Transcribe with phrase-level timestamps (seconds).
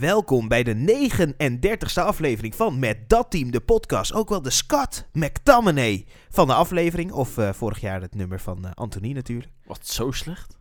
[0.00, 4.12] welkom bij de 39ste aflevering van Met Dat Team, de podcast.
[4.12, 7.12] Ook wel de Scott McTominay van de aflevering.
[7.12, 9.52] Of eh, vorig jaar het nummer van uh, Anthony natuurlijk.
[9.64, 10.58] Wat, zo slecht?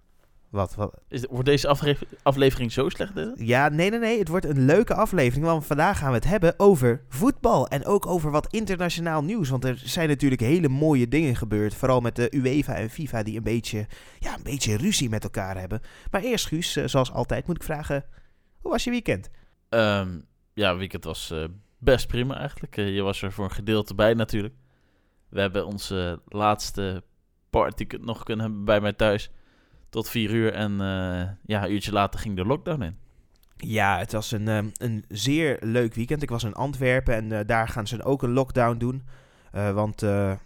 [0.49, 0.93] Wat, wat?
[1.07, 3.13] Is, wordt deze afle aflevering zo slecht?
[3.15, 3.25] Hè?
[3.35, 4.19] Ja, nee, nee, nee.
[4.19, 5.45] Het wordt een leuke aflevering.
[5.45, 7.67] Want vandaag gaan we het hebben over voetbal.
[7.67, 9.49] En ook over wat internationaal nieuws.
[9.49, 11.75] Want er zijn natuurlijk hele mooie dingen gebeurd.
[11.75, 13.87] Vooral met de UEFA en FIFA die een beetje,
[14.19, 15.81] ja, een beetje ruzie met elkaar hebben.
[16.11, 18.05] Maar eerst, Guus, uh, zoals altijd moet ik vragen...
[18.61, 19.29] Hoe was je weekend?
[19.69, 21.43] Um, ja, weekend was uh,
[21.77, 22.77] best prima eigenlijk.
[22.77, 24.55] Uh, je was er voor een gedeelte bij natuurlijk.
[25.29, 27.03] We hebben onze laatste
[27.49, 29.31] party nog kunnen hebben bij mij thuis.
[29.89, 32.97] Tot vier uur en uh, ja, een uurtje later ging de lockdown in.
[33.55, 36.21] Ja, het was een, um, een zeer leuk weekend.
[36.21, 39.03] Ik was in Antwerpen en uh, daar gaan ze ook een lockdown doen.
[39.55, 39.99] Uh, want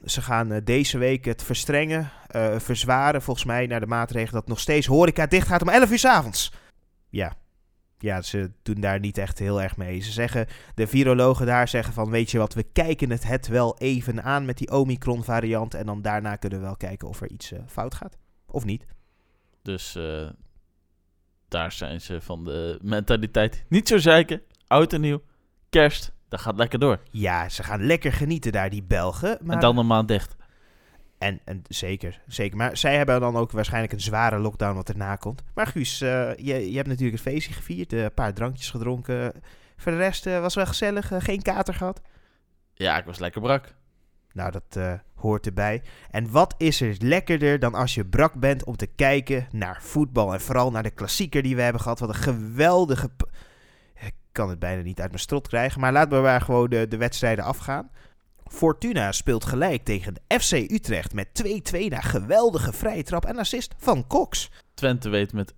[0.06, 2.10] ze gaan deze week het verstrengen,
[2.58, 6.00] verzwaren volgens mij naar de maatregel dat nog steeds horeca dicht gaat om 11 uur
[6.00, 6.52] s avonds.
[7.10, 7.36] Ja,
[8.04, 10.00] ja, ze doen daar niet echt heel erg mee.
[10.00, 13.78] Ze zeggen, de virologen daar zeggen van, weet je wat, we kijken het, het wel
[13.78, 15.74] even aan met die Omicron variant.
[15.74, 18.18] En dan daarna kunnen we wel kijken of er iets uh, fout gaat.
[18.46, 18.86] Of niet.
[19.62, 20.30] Dus uh,
[21.48, 24.42] daar zijn ze van de mentaliteit niet zo zeiken.
[24.68, 25.22] Oud en nieuw,
[25.70, 27.00] kerst, dat gaat lekker door.
[27.12, 29.38] Ja, ze gaan lekker genieten daar, die Belgen.
[29.42, 29.56] Maar...
[29.56, 30.36] En dan een maand dicht.
[31.24, 32.58] En, en zeker, zeker.
[32.58, 35.44] Maar zij hebben dan ook waarschijnlijk een zware lockdown wat erna komt.
[35.54, 37.94] Maar Guus, uh, je, je hebt natuurlijk het feestje gevierd.
[37.94, 39.34] Uh, een paar drankjes gedronken.
[39.78, 41.12] Voor de rest uh, was wel gezellig.
[41.18, 42.02] geen kater gehad.
[42.74, 43.74] Ja, ik was lekker brak.
[44.34, 45.82] Nou, dat hoort erbij.
[46.12, 50.34] En wat is er lekkerder dan als je brak bent om te kijken naar voetbal.
[50.34, 52.00] En vooral naar de klassieker die we hebben gehad.
[52.00, 53.10] Wat een geweldige...
[53.94, 55.82] Ik kan het bijna niet uit mijn strot krijgen.
[55.82, 57.90] Maar laten we maar gewoon de, de wedstrijden afgaan.
[58.54, 61.28] Fortuna speelt gelijk tegen FC Utrecht met
[61.76, 64.52] 2-2 na geweldige vrije trap en assist van Cox.
[64.74, 65.56] Twente weet met 1-3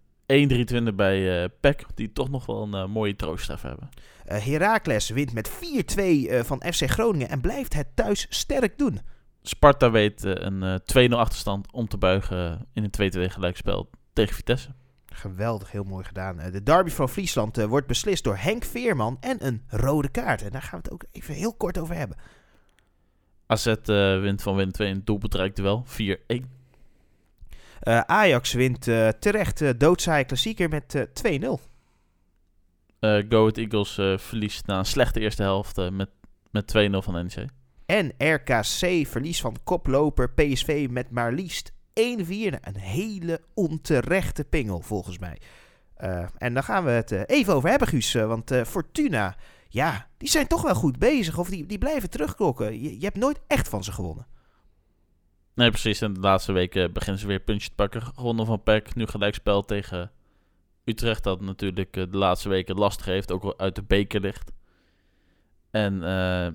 [0.96, 3.90] bij uh, PEC, die toch nog wel een uh, mooie trooststraf hebben.
[4.32, 5.54] Uh, Heracles wint met 4-2
[5.96, 9.00] uh, van FC Groningen en blijft het thuis sterk doen.
[9.42, 14.70] Sparta weet een 2-0 achterstand om te buigen in een 2-2 gelijkspel tegen Vitesse.
[15.06, 16.38] Geweldig, heel mooi gedaan.
[16.52, 20.42] De derby van Friesland wordt beslist door Henk Veerman en een rode kaart.
[20.42, 22.18] En daar gaan we het ook even heel kort over hebben.
[23.48, 23.76] AZ uh,
[24.20, 25.96] wint van Willem 2 een doelbereikt wel 4-1.
[27.84, 31.02] Uh, Ajax wint uh, terecht uh, doodzaaie klassieker met 2-0.
[31.40, 31.58] Uh,
[33.00, 36.10] Go Ahead Eagles verliest na een slechte eerste helft met,
[36.52, 37.46] met 2-0 van NEC.
[37.86, 41.74] En RKC verlies van koploper PSV met maar liefst 1-4.
[41.94, 45.38] Een hele onterechte pingel volgens mij.
[46.38, 48.14] en daar gaan we het even over hebben, Guus.
[48.14, 49.36] want Fortuna
[49.76, 51.38] ja, die zijn toch wel goed bezig.
[51.38, 52.82] Of die, die blijven terugklokken.
[52.82, 54.28] Je, je hebt nooit echt van ze gewonnen.
[55.54, 56.02] Nee, precies.
[56.02, 58.02] En de laatste weken beginnen ze weer puntjes te pakken.
[58.02, 58.96] Gewonnen van PEC.
[58.96, 60.12] Nu gelijkspel tegen
[60.84, 61.24] Utrecht.
[61.24, 63.32] Dat natuurlijk de laatste weken lastig heeft.
[63.32, 64.52] Ook wel uit de beker ligt.
[65.72, 66.48] En uh,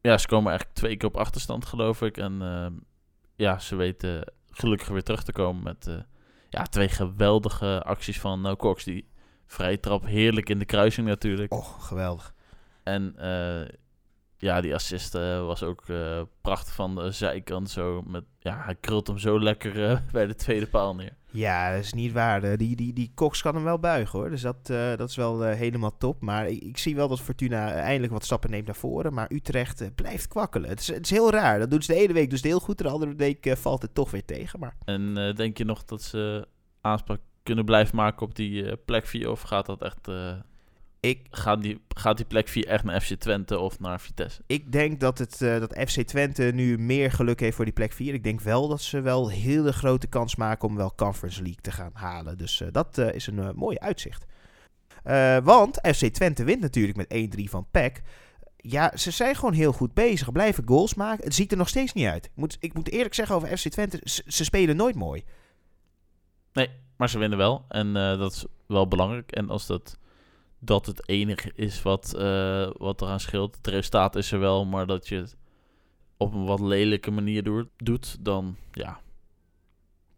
[0.00, 2.16] ja, ze komen eigenlijk twee keer op achterstand, geloof ik.
[2.16, 2.66] En uh,
[3.36, 6.04] ja, ze weten gelukkig weer terug te komen met
[6.48, 8.84] ja, twee geweldige acties van No Cox.
[8.84, 9.08] Die
[9.46, 11.52] Vrije trap, heerlijk in de kruising natuurlijk.
[11.52, 12.34] Oh, geweldig.
[12.82, 13.68] En uh,
[14.36, 18.02] ja, die assist uh, was ook uh, prachtig van de zijkant zo.
[18.06, 21.16] Met, ja, hij krult hem zo lekker bij de tweede paal neer.
[21.30, 22.56] Ja, dat is niet waar.
[22.56, 24.30] Die, die, die Cox kan hem wel buigen hoor.
[24.30, 26.20] Dus dat, dat is wel helemaal top.
[26.20, 29.14] Maar ik, ik, zie wel dat Fortuna eindelijk wat stappen neemt naar voren.
[29.14, 30.68] Maar Utrecht blijft kwakkelen.
[30.68, 31.58] Het is, het is heel raar.
[31.58, 32.78] Dat doen ze de ene week dus heel goed.
[32.78, 34.58] De andere week valt het toch weer tegen.
[34.58, 34.76] Maar...
[34.84, 36.48] En denk je nog dat ze
[36.80, 39.30] aanspraak kunnen blijven maken op die uh, plek 4?
[39.30, 40.08] Of gaat dat echt...
[40.08, 40.32] Uh,
[41.00, 44.42] ik, gaat, die, gaat die plek 4 echt naar FC Twente of naar Vitesse?
[44.46, 47.92] Ik denk dat, het, uh, dat FC Twente nu meer geluk heeft voor die plek
[47.92, 48.14] 4.
[48.14, 51.70] Ik denk wel dat ze wel hele grote kans maken om wel Conference League te
[51.70, 52.38] gaan halen.
[52.38, 54.26] Dus dat is een mooie uitzicht.
[55.42, 58.02] want FC Twente wint natuurlijk met 1-3 van PEC.
[58.56, 60.32] Ja, ze zijn gewoon heel goed bezig.
[60.32, 61.24] Blijven goals maken.
[61.24, 62.24] Het ziet er nog steeds niet uit.
[62.24, 64.00] Ik moet, ik moet eerlijk zeggen over FC Twente.
[64.02, 65.24] Ze, ze spelen nooit mooi.
[66.52, 67.64] Nee, maar ze winnen wel.
[67.68, 69.32] En uh, dat is wel belangrijk.
[69.32, 69.98] En als dat,
[70.58, 73.56] dat het enige is wat, uh, wat eraan scheelt.
[73.56, 75.36] Het resultaat is er wel, maar dat je het
[76.16, 79.00] op een wat lelijke manier doet, doet dan ja.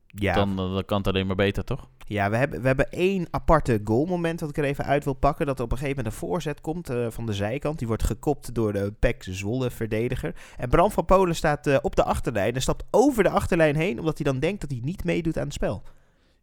[0.06, 0.34] Ja.
[0.34, 1.88] Dan, dan kan het alleen maar beter, toch?
[2.06, 5.46] Ja, we hebben, we hebben één aparte goalmoment dat ik er even uit wil pakken.
[5.46, 7.78] Dat er op een gegeven moment een voorzet komt uh, van de zijkant.
[7.78, 10.34] Die wordt gekopt door de Pek Zwolle verdediger.
[10.56, 13.98] En Bram van Polen staat uh, op de achterlijn en stapt over de achterlijn heen.
[13.98, 15.82] Omdat hij dan denkt dat hij niet meedoet aan het spel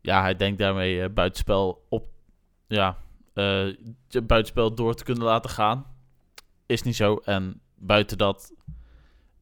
[0.06, 2.08] ja, hij denkt daarmee uh, buitenspel op.
[2.68, 2.98] Ja,
[3.34, 3.76] uh,
[4.24, 5.86] buitenspel door te kunnen laten gaan.
[6.66, 7.22] Is niet zo.
[7.24, 8.54] En buiten dat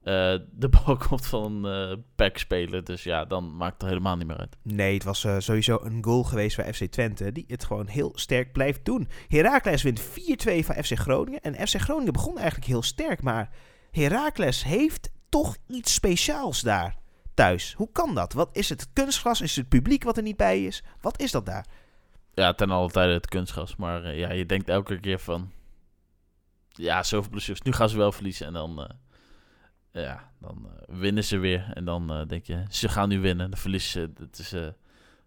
[0.03, 2.85] eh, de bal komt van eh Peck spelen.
[2.85, 4.57] Dus ja, dan maakt het helemaal niet meer uit.
[4.61, 7.31] Nee, het was eh, sowieso een goal geweest van FC Twente.
[7.31, 9.07] Die het gewoon heel sterk blijft doen.
[9.27, 10.03] Heracles wint 4-2
[10.59, 11.41] van FC Groningen.
[11.41, 13.21] En FC Groningen begon eigenlijk heel sterk.
[13.21, 13.49] Maar
[13.91, 16.95] Heracles heeft toch iets speciaals daar
[17.33, 17.73] thuis.
[17.73, 18.33] Hoe kan dat?
[18.33, 18.87] Wat is het?
[18.93, 19.41] Kunstgras?
[19.41, 20.83] Is het publiek wat er niet bij is?
[21.01, 21.65] Wat is dat daar?
[22.33, 23.75] Ja, ten alle tijde het kunstgas.
[23.75, 25.51] Maar eh, ja, je denkt elke keer van...
[26.69, 27.61] Ja, zoveel blessures.
[27.61, 28.47] Nu gaan ze wel verliezen.
[28.47, 28.81] En dan...
[28.81, 31.71] eh, ja, dan eh, winnen ze weer.
[31.73, 33.49] En dan denk je, ze gaan nu winnen.
[33.49, 34.23] Dan verliezen ze.
[34.23, 34.55] Het is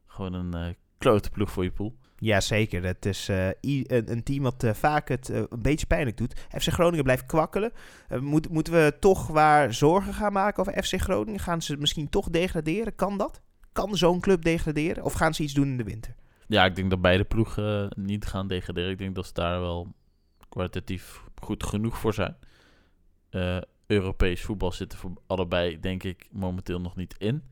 [0.07, 1.97] gewoon een klote ploeg voor je pool.
[2.19, 6.17] Jazeker, het is eh, een, een team wat eh, vaak het eh, een beetje pijnlijk
[6.17, 6.47] doet.
[6.49, 7.73] FC Groningen blijft kwakkelen.
[8.21, 11.41] Moet, moeten we toch waar zorgen gaan maken over FC Groningen?
[11.41, 12.95] Gaan ze misschien toch degraderen?
[12.95, 13.41] Kan dat?
[13.73, 15.05] Kan zo'n club degraderen?
[15.05, 16.15] Of gaan ze iets doen in de winter?
[16.47, 18.91] Ja, ik denk dat beide ploegen niet gaan degraderen.
[18.91, 19.95] Ik denk dat ze daar wel
[20.49, 22.37] kwalitatief goed genoeg voor zijn.
[23.87, 27.43] Europees voetbal zit er voor allebei, denk ik, momenteel nog niet in.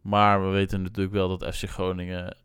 [0.00, 2.36] Maar we weten natuurlijk wel dat FC Groningen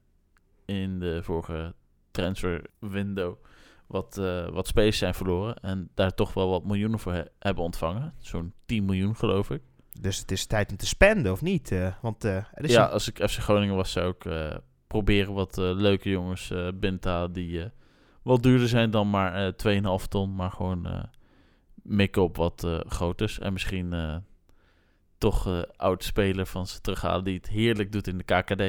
[0.70, 1.74] in de vorige
[2.12, 3.36] transfer window
[3.88, 5.56] wat, eh, wat spelers zijn verloren.
[5.56, 8.14] En daar toch wel wat miljoenen voor he- hebben ontvangen.
[8.20, 9.62] Zo'n 10 miljoen, geloof ik.
[10.02, 11.72] Dus het is tijd om te spenden, of niet?
[11.72, 14.52] Eh, want eh, er is Ja, een- als ik FC Groningen was, zou ik
[14.88, 16.48] proberen wat leuke jongens
[16.80, 17.64] binnen te halen die
[18.22, 21.10] wat duurder zijn dan maar eh 2,5 ton, maar gewoon
[21.74, 23.40] mikken op wat groters.
[23.40, 23.94] En misschien
[25.18, 28.62] toch oud speler van ze terughalen die het heerlijk doet in de KKD.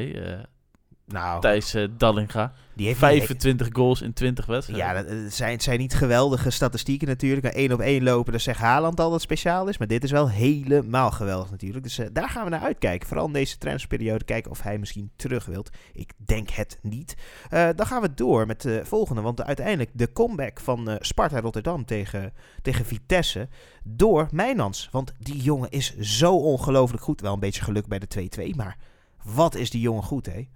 [1.12, 2.52] Nou, Thijs eh, Dallinga.
[2.74, 4.86] die heeft 25 goals in 20 wedstrijden.
[4.86, 7.46] Ja, dat eh, zijn, het zijn niet geweldige statistieken natuurlijk.
[7.46, 9.78] Een één op één lopen, dat zegt Haaland al dat speciaal is.
[9.78, 11.84] Maar dit is wel helemaal geweldig natuurlijk.
[11.84, 13.08] Dus eh, daar gaan we naar uitkijken.
[13.08, 14.24] Vooral in deze transferperiode.
[14.24, 15.70] Kijken of hij misschien terug wilt.
[15.92, 17.14] Ik denk het niet.
[17.50, 19.20] Dan gaan we door met de volgende.
[19.20, 23.48] Want uiteindelijk de comeback van Sparta Rotterdam tegen, tegen Vitesse.
[23.84, 24.88] Door Mijnans.
[24.92, 27.20] Want die jongen is zo ongelooflijk goed.
[27.20, 28.56] Wel een beetje geluk bij de 2-2.
[28.56, 28.76] Maar
[29.22, 30.48] wat is die jongen goed, hè?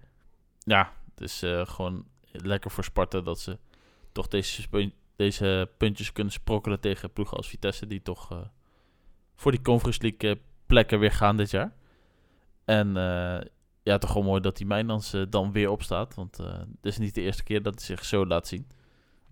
[0.64, 3.58] Ja, het is eh, gewoon lekker voor Sparta dat ze
[4.12, 8.38] toch deze, deze puntjes kunnen sprokkelen tegen ploegen als Vitesse, die toch eh,
[9.34, 11.72] voor die Conference League eh, plekken weer gaan dit jaar.
[12.64, 12.96] En
[13.82, 17.14] ja, toch wel mooi dat die Mijnans eh, dan weer opstaat, want het is niet
[17.14, 18.68] de eerste keer dat hij zich zo laat zien.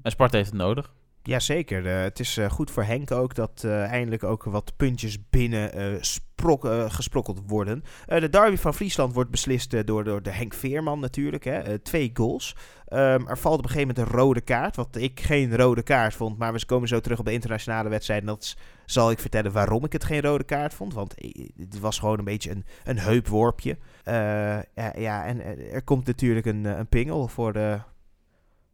[0.02, 0.94] En Sparta heeft het nodig.
[1.23, 5.29] Jazeker, eh, het is eh, goed voor Henk ook dat eh, eindelijk ook wat puntjes
[5.31, 7.85] binnen sprok, gesprokkeld worden.
[8.07, 11.45] De derby van Friesland wordt beslist door, door de Henk Veerman natuurlijk.
[11.45, 11.79] Hè.
[11.79, 12.57] Twee goals.
[12.87, 16.15] Ehm, er valt op een gegeven moment een rode kaart, wat ik geen rode kaart
[16.15, 16.39] vond.
[16.39, 18.21] Maar we komen zo terug op de internationale wedstrijd.
[18.21, 20.95] En dat zal ik vertellen waarom ik het geen rode kaart vond.
[20.95, 21.15] Want
[21.57, 23.79] het was gewoon een beetje een, een heupworpje.
[24.05, 24.65] Ja,
[24.97, 25.41] ja, en
[25.73, 27.79] er komt natuurlijk een, een pingel voor de,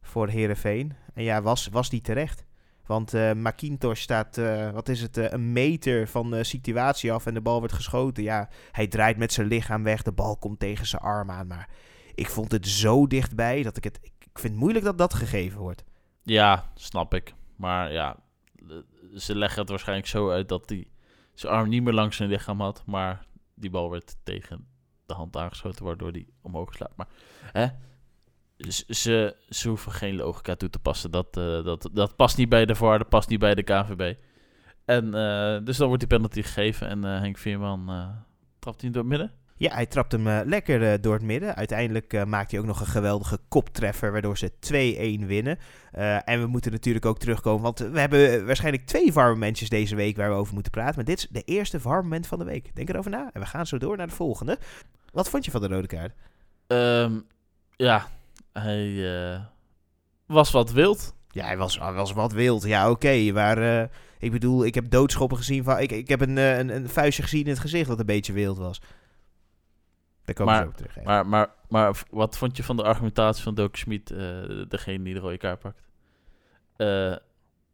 [0.09, 0.93] voor Herenveen.
[1.13, 2.47] En ja, was, was die terecht?
[2.89, 7.33] Want McIntosh staat, eh, wat is het, eh, een meter van de situatie af en
[7.33, 8.23] de bal wordt geschoten.
[8.23, 11.47] Ja, hij draait met zijn lichaam weg, de bal komt tegen zijn arm aan.
[11.47, 11.69] Maar
[12.15, 15.59] ik vond het zo dichtbij dat ik het, ik vind het moeilijk dat dat gegeven
[15.59, 15.83] wordt.
[16.23, 17.33] Ja, snap ik.
[17.55, 18.17] Maar ja,
[19.15, 20.87] ze leggen het waarschijnlijk zo uit dat hij
[21.33, 22.83] zijn arm niet meer langs zijn lichaam had.
[22.85, 24.67] Maar die bal werd tegen
[25.05, 26.95] de hand aangeschoten, waardoor die omhoog slaat.
[26.95, 27.07] Maar
[27.51, 27.67] hè,
[28.87, 31.11] ze, hoeven geen logica toe te passen.
[31.11, 34.15] Dat, eh, dat, dat past niet bij de VAR, dat past niet bij de KVB.
[34.85, 37.91] En eh, dus dan wordt die penalty gegeven en eh, Henk Veerman
[38.59, 39.31] trapt hij door het midden.
[39.55, 41.55] Ja, hij trapt hem lekker door het midden.
[41.55, 44.51] Uiteindelijk maakt hij ook nog een geweldige koptreffer, waardoor ze
[45.21, 45.57] 2-1 winnen.
[46.25, 50.29] En we moeten natuurlijk ook terugkomen, want we hebben waarschijnlijk twee VAR-momentjes deze week waar
[50.29, 50.95] we over moeten praten.
[50.95, 52.75] Maar dit is de eerste VAR-moment van de week.
[52.75, 54.57] Denk erover na en we gaan zo door naar de volgende.
[55.11, 56.13] Wat vond je van de rode kaart?
[56.67, 57.19] Ehm,
[57.75, 58.07] ja,
[58.53, 59.39] hij eh,
[60.25, 61.13] was wat wild.
[61.29, 62.63] Ja, hij was, hij was wat wild.
[62.63, 63.31] Ja, oké.
[63.31, 63.87] maar eh,
[64.19, 65.63] ik bedoel, ik heb doodschoppen gezien.
[65.63, 68.05] Van, ik, ik heb een, eh, een, een vuistje gezien in het gezicht dat een
[68.05, 68.81] beetje wild was.
[70.25, 70.95] Daar komen we Maar- zo op terug.
[70.95, 71.03] hè.
[71.03, 74.07] Maar, maar, maar wat vond je van de argumentatie van Doke Schmid,
[74.67, 75.81] degene die de rode kaart pakt?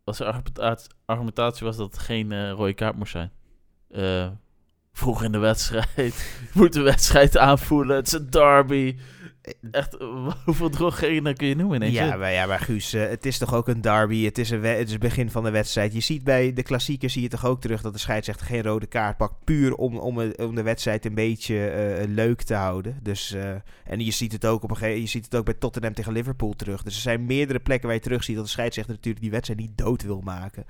[0.04, 3.32] Was de argumentatie, argumentatie was dat het geen rode kaart moest zijn.
[4.94, 6.36] Vroeg in de wedstrijd.
[6.54, 7.96] Moet de wedstrijd aanvoelen.
[7.96, 8.98] Het is een derby.
[9.72, 10.08] Echt, eh,
[10.46, 13.68] hoeveel drogheden kun je noemen Ja maar, ja, maar Guus, eh, het is toch ook
[13.68, 14.24] een derby.
[14.26, 15.94] Het is, een het is het begin van de wedstrijd.
[15.94, 18.86] Je ziet bij de klassiekers zie je toch ook terug dat de scheidsrechter geen rode
[18.86, 19.34] kaart pakt.
[19.44, 23.00] Puur om, om, het- om de wedstrijd een beetje eh, leuk te houden.
[23.04, 23.50] Dus, eh,
[23.84, 26.14] en je ziet, het ook op een gegeven, je ziet het ook bij Tottenham tegen
[26.14, 26.84] Liverpool terug.
[26.84, 29.60] Dus er zijn meerdere plekken waar je terug ziet dat de scheidsrechter natuurlijk die wedstrijd
[29.60, 30.66] niet dood wil maken.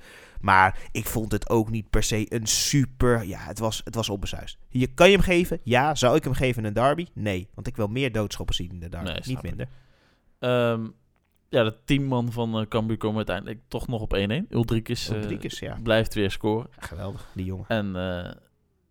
[0.46, 3.24] Maar ik vond het ook niet per se een super...
[3.24, 4.58] Ja, het was, het was onbesuist.
[4.68, 5.60] Je, kan je hem geven?
[5.62, 5.94] Ja.
[5.94, 7.06] Zou ik hem geven in een derby?
[7.12, 7.48] Nee.
[7.54, 9.10] Want ik wil meer doodschoppen zien in de derby.
[9.10, 9.68] Nee, niet minder.
[10.38, 10.86] Ehm,
[11.48, 14.18] ja, de teamman van uh, Cambuur komen uiteindelijk toch nog op 1-1.
[14.48, 15.78] Ulrikes, uh, ja.
[15.82, 16.68] blijft weer scoren.
[16.78, 17.66] Geweldig, die jongen.
[17.68, 17.86] En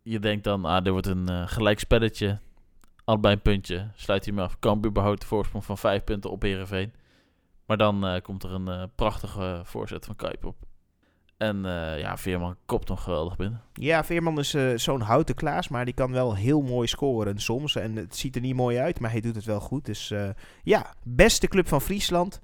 [0.04, 2.40] je denkt dan, ah, er wordt een gelijk spelletje.
[3.04, 3.92] Allebei een puntje.
[3.96, 4.60] Sluit hij me af.
[4.60, 6.94] Cambuur behoudt de voorsprong van 5 punten op Heerenveen.
[7.66, 10.56] Maar dan komt er een prachtige voorzet van Kuip op
[11.38, 13.62] en uh, ja, Veerman kopt nog geweldig binnen.
[13.74, 17.76] Ja, Veerman is uh, zo'n houten klaas, maar die kan wel heel mooi scoren soms.
[17.76, 19.86] En het ziet er niet mooi uit, maar hij doet het wel goed.
[19.86, 20.30] Dus uh,
[20.64, 22.40] ja, beste club van Friesland.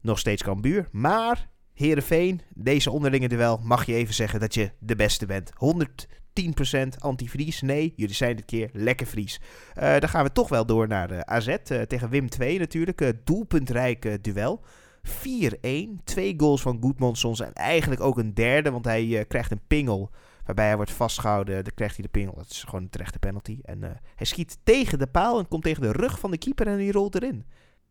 [0.00, 0.88] Nog steeds Cambuur.
[0.90, 5.52] Maar Herenveen, deze onderlinge duel, mag je even zeggen dat je de beste bent.
[5.52, 7.60] 110% anti-Fries.
[7.60, 9.40] Nee, jullie zijn dit keer lekker Fries.
[9.74, 13.12] dan gaan we toch wel door naar AZ tegen Wim 2 natuurlijk.
[13.24, 14.64] doelpuntrijk duel.
[15.06, 16.04] 4-1.
[16.04, 20.10] Twee goals van Goedmonsons en eigenlijk ook een derde, want hij uh, krijgt een pingel
[20.44, 21.64] waarbij hij wordt vastgehouden.
[21.64, 22.34] Dan krijgt hij de pingel.
[22.34, 23.58] Dat is gewoon een terechte penalty.
[23.62, 26.66] En uh, hij schiet tegen de paal en komt tegen de rug van de keeper
[26.66, 27.44] en die rolt erin.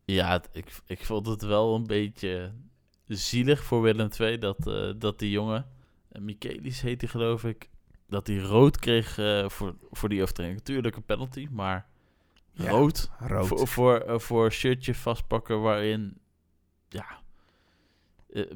[0.05, 2.51] Ja, ik, ik vond het wel een beetje
[3.07, 5.65] zielig voor Willem II dat, uh, dat die jongen,
[6.19, 7.69] Michaelis heet hij geloof ik,
[8.07, 9.13] dat hij rood kreeg
[9.51, 10.57] voor, voor die overtreding.
[10.57, 11.88] Natuurlijk een penalty, maar
[12.51, 13.48] ja, rood, rood.
[13.48, 16.17] Voor, voor, voor shirtje vastpakken waarin
[16.95, 17.21] ja,
[18.29, 18.51] uh,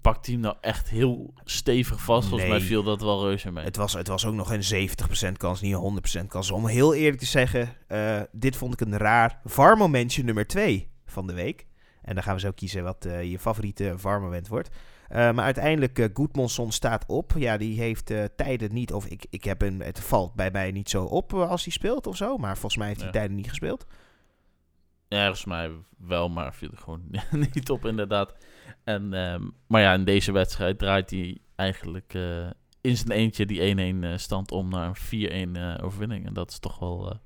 [0.00, 2.28] pakt hij hem nou echt heel stevig vast?
[2.28, 3.64] Volgens mij viel dat wel reuze mee.
[3.64, 4.88] Het was, het was ook nog een
[5.28, 6.50] 70% kans, niet een 100% kans.
[6.50, 11.26] Om heel eerlijk te zeggen, uh, dit vond ik een raar VAR-momentje nummer 2 van
[11.26, 11.66] de week.
[12.02, 14.68] En dan gaan we zo kiezen wat uh, je favoriete VAR-moment wordt.
[14.68, 17.32] Uh, maar uiteindelijk, uh, Goedmonson staat op.
[17.36, 20.70] Ja, die heeft uh, tijden niet, of ik, ik heb een, het valt bij mij
[20.70, 22.36] niet zo op als hij speelt of zo.
[22.36, 23.86] Maar volgens mij heeft hij tijden niet gespeeld.
[25.20, 27.02] Volgens mij wel, maar viel er gewoon
[27.54, 28.34] niet op inderdaad.
[28.84, 32.46] En, um, maar ja, in deze wedstrijd draait hij eigenlijk uh,
[32.80, 36.26] in zijn eentje die 1-1 stand om naar een 4-1 uh, overwinning.
[36.26, 37.18] En dat is toch wel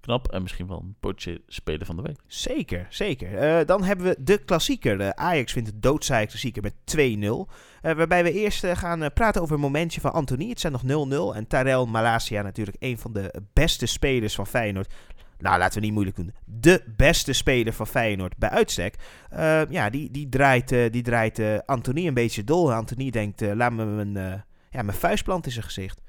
[0.00, 2.18] knap en misschien wel een potje speler van de week.
[2.26, 3.66] Zeker, zeker.
[3.66, 4.98] dan hebben we de klassieker.
[4.98, 7.52] De Ajax vindt het doodzaai klassieker met 2-0.
[7.82, 10.48] waarbij we eerst gaan praten over een momentje van Anthony.
[10.48, 14.94] Het zijn nog 0-0 en Tarel Malasia natuurlijk een van de beste spelers van Feyenoord
[15.38, 18.96] nou laten we niet moeilijk doen, de beste speler van Feyenoord bij uitstek.
[19.32, 22.72] Uh, ja, die, die draait, uh, die draait uh, Anthony een beetje dol.
[22.72, 26.00] Anthony denkt, laat me mijn, ja, mijn vuistplant in zijn gezicht.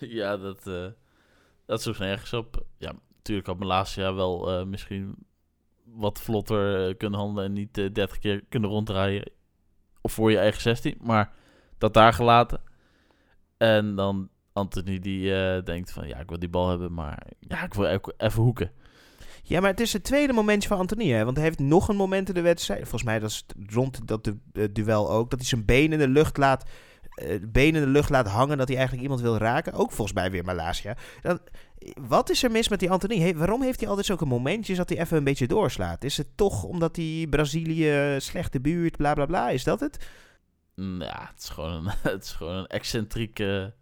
[0.00, 0.70] Ja, dat,
[1.66, 2.66] dat zoekt nergens op.
[2.76, 5.14] Ja, natuurlijk had Malasia wel misschien
[5.84, 9.30] wat vlotter kunnen handelen en niet 30 keer kunnen ronddraaien.
[10.00, 11.32] Of voor je eigen 16, maar
[11.78, 12.60] dat daar gelaten.
[13.56, 17.64] En dan Anthony die uh, denkt van ja, ik wil die bal hebben, maar ja,
[17.64, 17.86] ik wil
[18.16, 18.70] even hoeken.
[19.48, 21.24] Ja, maar het is het tweede momentje van Anthony, hè?
[21.24, 22.80] want hij heeft nog een moment in de wedstrijd.
[22.80, 25.98] Volgens mij dat is rond dat de, uh, duel ook, dat hij zijn benen in
[25.98, 26.68] de lucht laat,
[27.22, 29.72] uh, benen in de lucht laat hangen, dat hij eigenlijk iemand wil raken.
[29.72, 30.96] Ook volgens mij weer Malasia.
[31.22, 31.38] Dan,
[32.00, 33.20] wat is er mis met die Anthony?
[33.20, 36.04] He, waarom heeft hij altijd zulke momentjes dat hij even een beetje doorslaat?
[36.04, 39.48] Is het toch omdat hij Brazilië slechte buurt, bla bla bla?
[39.48, 40.06] Is dat het?
[40.74, 43.74] Mm, ja, het is gewoon een, het is gewoon een excentrieke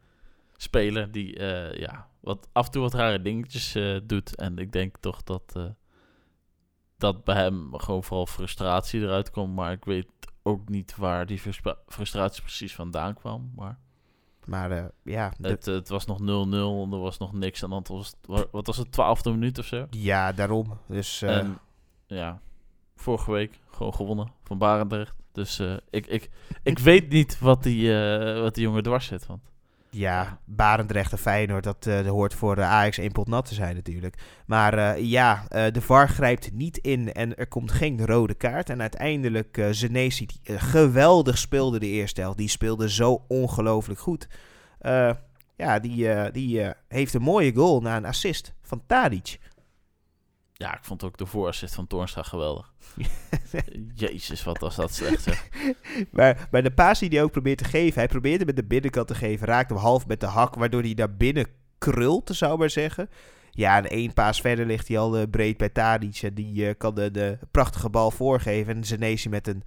[0.57, 4.35] speler die uh, ja, wat, af en toe wat rare dingetjes uh, doet.
[4.35, 5.65] En ik denk toch dat, uh,
[6.99, 9.55] dat bij hem gewoon vooral frustratie eruit komt.
[9.55, 10.09] Maar ik weet
[10.43, 11.41] ook niet waar die
[11.87, 13.53] frustratie precies vandaan kwam.
[13.57, 13.79] Maar,
[14.45, 15.33] maar ja...
[15.41, 16.25] Het, het, was nog 0-0,
[16.93, 19.87] er was nog niks aan de Was het, wat was het, twaalfde minuut of zo?
[19.91, 20.79] Ja, daarom.
[20.89, 21.59] Dus, en,
[22.07, 22.41] ja,
[22.95, 25.15] vorige week gewoon gewonnen van Barendrecht.
[25.33, 26.31] Dus ik, ik,
[26.63, 27.93] ik weet niet wat die,
[28.41, 29.27] wat die jongen dwars zit.
[29.27, 29.43] Want
[29.97, 33.75] ja, Barendrecht en Feyenoord, dat, uh, hoort voor de Ajax één pot nat te zijn
[33.75, 34.17] natuurlijk.
[34.47, 38.71] Maar uh, ja, uh, de VAR grijpt niet in en er komt geen rode kaart.
[38.71, 44.29] En uiteindelijk, uh, Zenesi, die geweldig speelde de eerste helft, die speelde zo ongelooflijk goed.
[45.57, 49.39] ja, die, die heeft een mooie goal na een assist van Tadic.
[50.59, 52.73] Ja, ik vond ook de voorassist van Toornstra geweldig.
[53.95, 55.49] Jezus, wat was dat slecht zeg.
[56.13, 58.65] maar, maar de paas die hij ook probeert te geven, hij probeert hem met de
[58.65, 61.47] binnenkant te geven, raakt hem half met de hak, waardoor hij daar binnen
[61.79, 63.09] krult, zou maar zeggen.
[63.51, 66.71] Ja, en één paas verder ligt hij al uh, breed bij Tadic en die uh,
[66.79, 68.77] kan de, de, prachtige bal voorgeven.
[68.77, 69.63] En Zenesi met een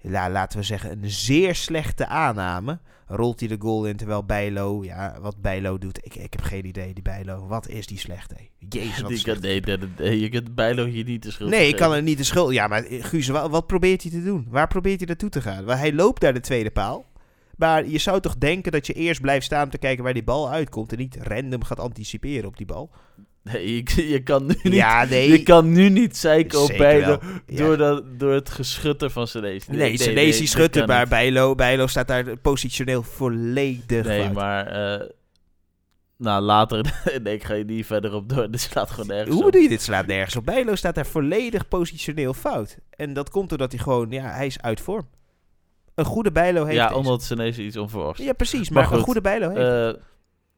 [0.00, 2.78] ja, laten we zeggen, een zeer slechte aanname.
[3.06, 6.66] Rolt hij de goal in terwijl Bijlo, ja, wat Bijlo doet, ik, ik heb geen
[6.66, 7.46] idee, die Bijlo.
[7.46, 8.48] Wat is die slecht, hé?
[8.68, 11.68] Jezus, wat die kan, nee, nee, nee, je kunt Bijlo hier niet de schuld Nee,
[11.68, 12.52] ik kan er niet de schuld...
[12.52, 14.46] Ja, maar Guus, wat, wat probeert hij te doen?
[14.48, 15.68] Waar probeert hij naartoe te gaan?
[15.68, 17.04] hij loopt naar de tweede paal.
[17.56, 20.24] Maar je zou toch denken dat je eerst blijft staan om te kijken waar die
[20.24, 20.92] bal uitkomt...
[20.92, 22.90] en niet random gaat anticiperen op die bal?
[23.42, 25.30] Nee, je, je, kan nu niet, ja, nee.
[25.30, 29.70] je kan nu niet zeiken op Bijlo door, dat, door het geschutter van Senesi.
[29.70, 35.06] Nee, nee, Senesi nee, schutter, maar Bijlo, Bijlo staat daar positioneel volledig Nee, maar uh,
[36.20, 36.78] nou, later
[37.14, 38.50] in de ga je niet verder op door.
[38.50, 39.52] Dit slaat gewoon nergens Hoe op.
[39.52, 39.82] doe je dit?
[39.82, 40.44] Slaat nergens op.
[40.44, 42.78] Bijlo staat daar volledig positioneel fout.
[42.90, 45.08] En dat komt doordat hij gewoon, ja, hij is uit vorm.
[45.94, 48.22] Een goede Bijlo heeft Ja, omdat ineens iets onverwachts.
[48.22, 48.70] Ja, precies.
[48.70, 49.96] Maar Maar, een goed, goede Bijlo heeft.
[49.96, 50.02] Eh,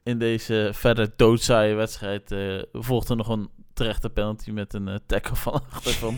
[0.02, 5.36] in deze verder doodzaaie wedstrijd eh volgde nog een terechte penalty met een eh, tackle
[5.36, 6.16] van achter van,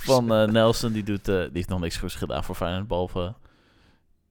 [0.00, 0.92] van eh, Nelson.
[0.92, 3.34] Die, doet, die heeft nog niks goeds gedaan voor Feyenoord, behalve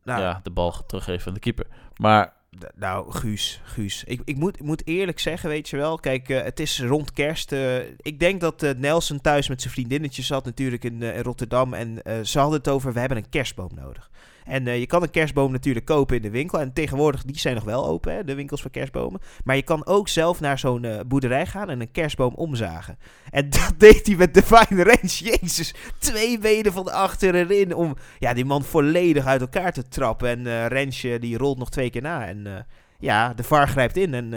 [0.03, 1.68] nou, ja, de bal teruggeven aan de keeper.
[1.96, 2.34] Maar
[2.75, 4.03] Nou, Guus, Guus.
[4.03, 5.98] Ik, ik, moet, ik moet eerlijk zeggen, weet je wel.
[5.98, 7.51] Kijk, het is rond kerst.
[7.98, 11.74] ik denk dat Nelson thuis met zijn vriendinnetjes zat natuurlijk in, in Rotterdam.
[11.74, 14.10] En ze hadden het over, we hebben een kerstboom nodig.
[14.50, 16.60] En eh, je kan een kerstboom natuurlijk kopen in de winkel.
[16.60, 19.22] En tegenwoordig, die zijn nog wel open, hè, de winkels voor kerstbomen.
[19.44, 22.98] Maar je kan ook zelf naar zo'n eh, boerderij gaan en een kerstboom omzagen.
[23.29, 25.38] En dat deed hij met Divine Range.
[25.39, 30.29] Jezus, twee benen van achter erin om ja, die man volledig uit elkaar te trappen.
[30.29, 32.27] En eh Rensje die rolt nog twee keer na.
[32.27, 32.65] En
[33.00, 34.13] ja, de VAR grijpt in.
[34.13, 34.29] En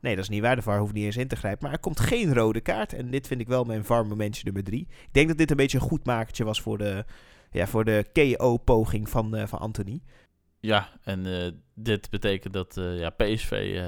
[0.00, 0.56] nee, dat is niet waar.
[0.56, 1.62] De VAR hoeft niet eens in te grijpen.
[1.62, 2.92] Maar er komt geen rode kaart.
[2.92, 4.86] En dit vind ik wel mijn VAR-momentje nummer drie.
[4.90, 7.04] Ik denk dat dit een beetje een goed makertje was voor de,
[7.50, 10.00] ja, voor de KO-poging van, eh, van Anthony.
[10.60, 13.82] ja, en eh, dit betekent dat eh, ja, PSV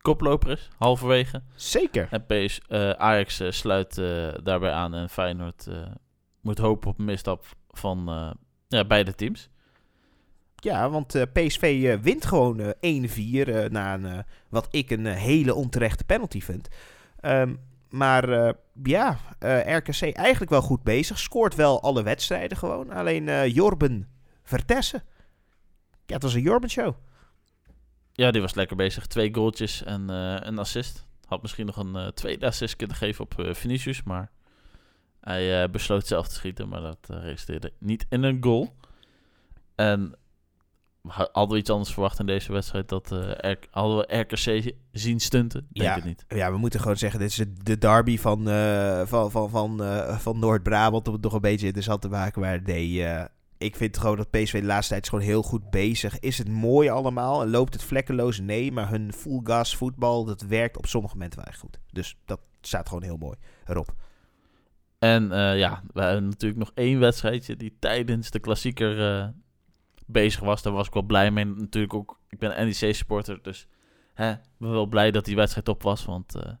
[0.00, 1.42] koploper is, halverwege.
[1.54, 2.08] Zeker.
[2.10, 2.60] En PS,
[2.96, 3.94] Ajax sluit
[4.42, 5.66] daarbij aan en Feyenoord
[6.40, 8.04] moet hopen op een misstap van
[8.68, 9.50] ja, beide teams.
[10.60, 13.04] Ja, want PSV wint gewoon eh
[13.44, 16.68] 1-4 eh, na een, wat ik een hele onterechte penalty vind.
[17.20, 17.54] Ehm,
[17.90, 21.18] maar eh, ja, eh, RKC eigenlijk wel goed bezig.
[21.18, 22.90] Scoort wel alle wedstrijden gewoon.
[22.90, 24.08] Alleen eh, Jorben
[24.42, 25.02] Vertessen.
[26.06, 26.94] Ja, het was een Jorben-show.
[28.12, 29.06] Ja, die was lekker bezig.
[29.06, 31.06] Twee goaltjes en een assist.
[31.24, 34.30] Had misschien nog een tweede assist kunnen geven op Vinicius, maar
[35.20, 38.74] hij besloot zelf te schieten, maar dat resulteerde niet in een goal.
[39.74, 40.14] En
[41.08, 42.88] hadden we iets anders verwacht in deze wedstrijd?
[42.88, 45.66] Dat R- hadden we RKC zien stunten?
[45.70, 45.94] Denk Ja.
[45.94, 46.24] het niet.
[46.28, 49.82] Ja, we moeten gewoon zeggen, dit is de, de derby van, eh, van, van, van,
[49.84, 51.06] eh, van Noord-Brabant.
[51.08, 52.40] Om het nog een beetje interessant te maken.
[52.40, 53.06] Maar nee,
[53.58, 56.18] ik vind gewoon dat PSV de laatste tijd is gewoon heel goed bezig.
[56.18, 57.42] Is het mooi allemaal?
[57.42, 58.40] En loopt het vlekkeloos?
[58.40, 61.78] Nee, maar hun full gas voetbal, dat werkt op sommige momenten wel echt goed.
[61.92, 63.36] Dus dat staat gewoon heel mooi
[63.66, 63.94] erop.
[64.98, 69.32] En ja, we hebben natuurlijk nog één wedstrijdje die tijdens de klassieker
[70.12, 70.62] bezig was.
[70.62, 71.44] Daar was ik wel blij mee.
[71.44, 73.66] Natuurlijk ook, ik ben NEC-supporter, dus
[74.14, 76.04] hè, ben wel blij dat die wedstrijd op was.
[76.04, 76.52] Want eh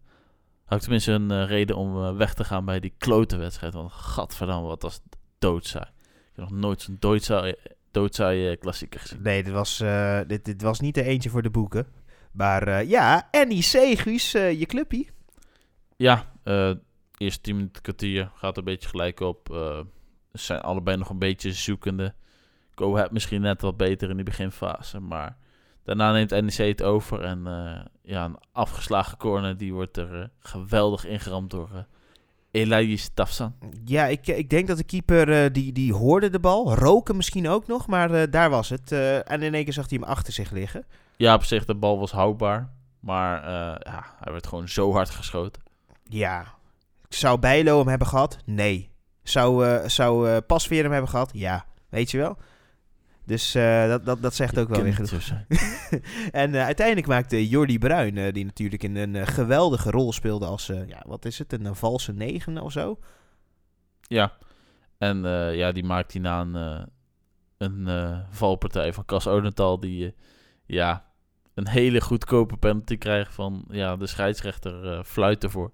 [0.70, 3.74] had ik tenminste een eh, reden om eh, weg te gaan bij die klote wedstrijd.
[3.74, 5.84] Want gadverdamme, wat was het doodzaai.
[5.84, 7.54] Ik heb nog nooit zo'n doodzaai,
[7.90, 9.22] doodzaai klassieker gezien.
[9.22, 9.82] Nee, dit was,
[10.26, 11.86] dit, dit was niet er eentje voor de boeken.
[12.32, 15.10] Maar ja, NEC, Guus, je clubpie.
[15.96, 16.32] Ja,
[17.16, 19.48] eerste 10 minuten kwartier gaat een beetje gelijk op.
[20.32, 22.14] Ze zijn allebei nog een beetje zoekende.
[22.80, 25.36] Go Ahead misschien net wat beter in die beginfase, maar
[25.84, 30.28] daarna neemt NEC het over en eh, ja, een afgeslagen corner die wordt er eh,
[30.38, 31.80] geweldig ingeramd door uh,
[32.50, 33.54] Elias Tafsan.
[33.84, 36.74] Ja, ik, ik denk dat de keeper, die, die hoorde de bal.
[36.74, 38.92] Roken misschien ook nog, maar daar was het.
[38.92, 40.84] En in één keer zag hij hem achter zich liggen.
[41.16, 43.50] Ja, op zich de bal was houdbaar, maar
[43.82, 45.62] ja, hij werd gewoon zo hard geschoten.
[46.04, 46.44] Ja.
[47.08, 48.38] Zou Bijlo hem hebben gehad?
[48.44, 48.90] Nee.
[49.22, 51.30] Zou, eh zou Pasveer hem hebben gehad?
[51.32, 51.64] Ja.
[51.88, 52.38] Weet je wel?
[53.30, 55.30] Dus eh, dat, dat, dat zegt ook wel weer genoeg.
[56.42, 60.66] en eh, uiteindelijk maakte Jordi Bruin, eh, die natuurlijk in een geweldige rol speelde als,
[60.66, 62.98] ja, wat is het, een, valse negen of zo?
[64.00, 64.32] Ja,
[64.98, 65.22] en
[65.54, 66.88] ja, die maakt hij na een,
[67.58, 70.14] een valpartij van Cas Odental, die
[70.66, 71.04] ja,
[71.54, 75.72] een hele goedkope penalty krijgt van ja, de scheidsrechter fluit ervoor.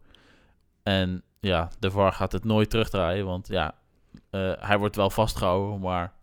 [0.82, 3.74] En ja, de VAR gaat het nooit terugdraaien, want ja,
[4.58, 6.15] hij wordt wel vastgehouden, maar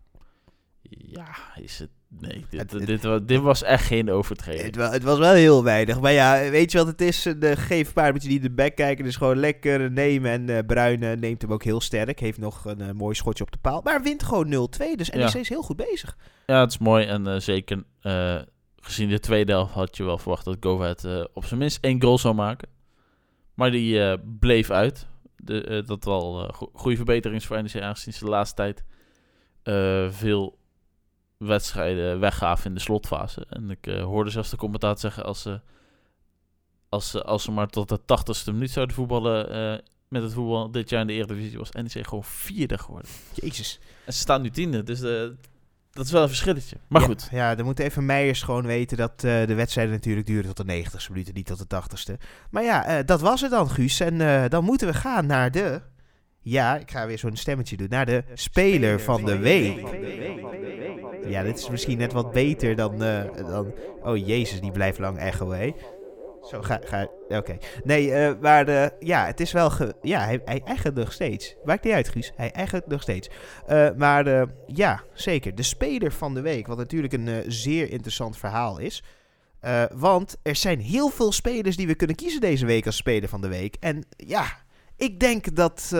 [0.90, 1.26] ja,
[1.60, 1.90] is het...
[2.18, 4.76] Nee, dit, Het- dit, wa- dit was echt geen overtreding.
[4.76, 6.00] Het, het was wel heel weinig.
[6.00, 7.22] Maar ja, weet je wat het is?
[7.22, 9.04] De geef een paar moet je niet in de bek kijken.
[9.04, 10.30] Dus gewoon lekker nemen.
[10.30, 12.20] En eh Bruin eh, neemt hem ook heel sterk.
[12.20, 13.80] Heeft nog een eh, mooi schotje op de paal.
[13.84, 14.94] Maar wint gewoon 0-2.
[14.96, 15.38] Dus NEC Ja.
[15.38, 16.16] is heel goed bezig.
[16.46, 17.04] Ja, het is mooi.
[17.06, 18.40] En eh, zeker eh,
[18.80, 21.78] gezien de tweede helft had je wel verwacht dat Go Ahead eh, op zijn minst
[21.84, 22.68] één goal zou maken.
[23.54, 25.06] Maar die eh, bleef uit.
[25.36, 28.54] De, eh, dat wel eh, go- goede verbetering is voor NEC aangezien ze de laatste
[28.56, 28.84] tijd
[29.62, 30.58] eh, veel
[31.46, 33.46] wedstrijden weggaven in de slotfase.
[33.48, 35.60] En ik eh, hoorde zelfs de commentator zeggen als ze,
[36.88, 40.70] als, ze, als ze maar tot de tachtigste minuut zouden voetballen eh, met het voetbal
[40.70, 43.10] dit jaar in de Eredivisie was NEC gewoon vierde geworden.
[43.34, 43.80] Jezus.
[44.06, 45.28] En ze staan nu tiende, dus eh,
[45.90, 46.76] dat is wel een verschilletje.
[46.88, 47.28] Maar Ja, goed.
[47.30, 51.08] Ja, dan moet even Meijers gewoon weten dat de wedstrijden natuurlijk duren tot de 90ste
[51.10, 51.34] minuten.
[51.34, 52.22] Niet tot de 80ste.
[52.50, 54.00] Maar ja, dat was het dan, Guus.
[54.00, 55.80] En dan moeten we gaan naar de...
[56.44, 57.86] Ja, ik ga weer zo'n stemmetje doen.
[57.90, 59.82] Naar de speler van de week.
[61.26, 63.02] Ja, dit is misschien net wat beter dan...
[63.02, 65.72] eh, dan oh jezus, die blijft lang echo, hè.
[66.50, 67.56] Zo, ga, ga oké.
[67.84, 69.70] Nee, eh, maar eh, ja, het is wel...
[69.70, 71.56] Ge ja, hij, hij eigent nog steeds.
[71.64, 72.32] Maakt niet uit, Guus.
[72.36, 73.30] Hij eigent nog steeds.
[73.96, 75.54] Maar eh, ja, zeker.
[75.54, 79.02] De speler van de week, wat natuurlijk een zeer interessant verhaal is.
[79.94, 83.40] Want er zijn heel veel spelers die we kunnen kiezen deze week als speler van
[83.40, 83.76] de week.
[83.80, 84.63] En ja,
[85.04, 85.90] ik denk dat...
[85.92, 85.98] eh,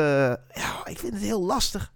[0.54, 1.92] ja, ik vind het heel lastig.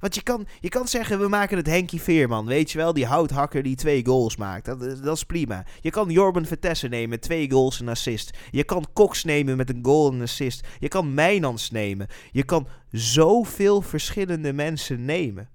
[0.00, 2.46] Want je kan, je kan zeggen, we maken het Henkie Veerman.
[2.46, 4.64] Weet je wel, die houthakker die twee goals maakt.
[4.64, 5.64] Dat, is- dat is prima.
[5.80, 8.36] Je kan Jorben Vertessen nemen met twee goals en assist.
[8.50, 10.66] Je kan Cox nemen met een goal en assist.
[10.78, 12.06] Je kan Mijnans nemen.
[12.30, 15.48] Je kan zoveel verschillende mensen nemen.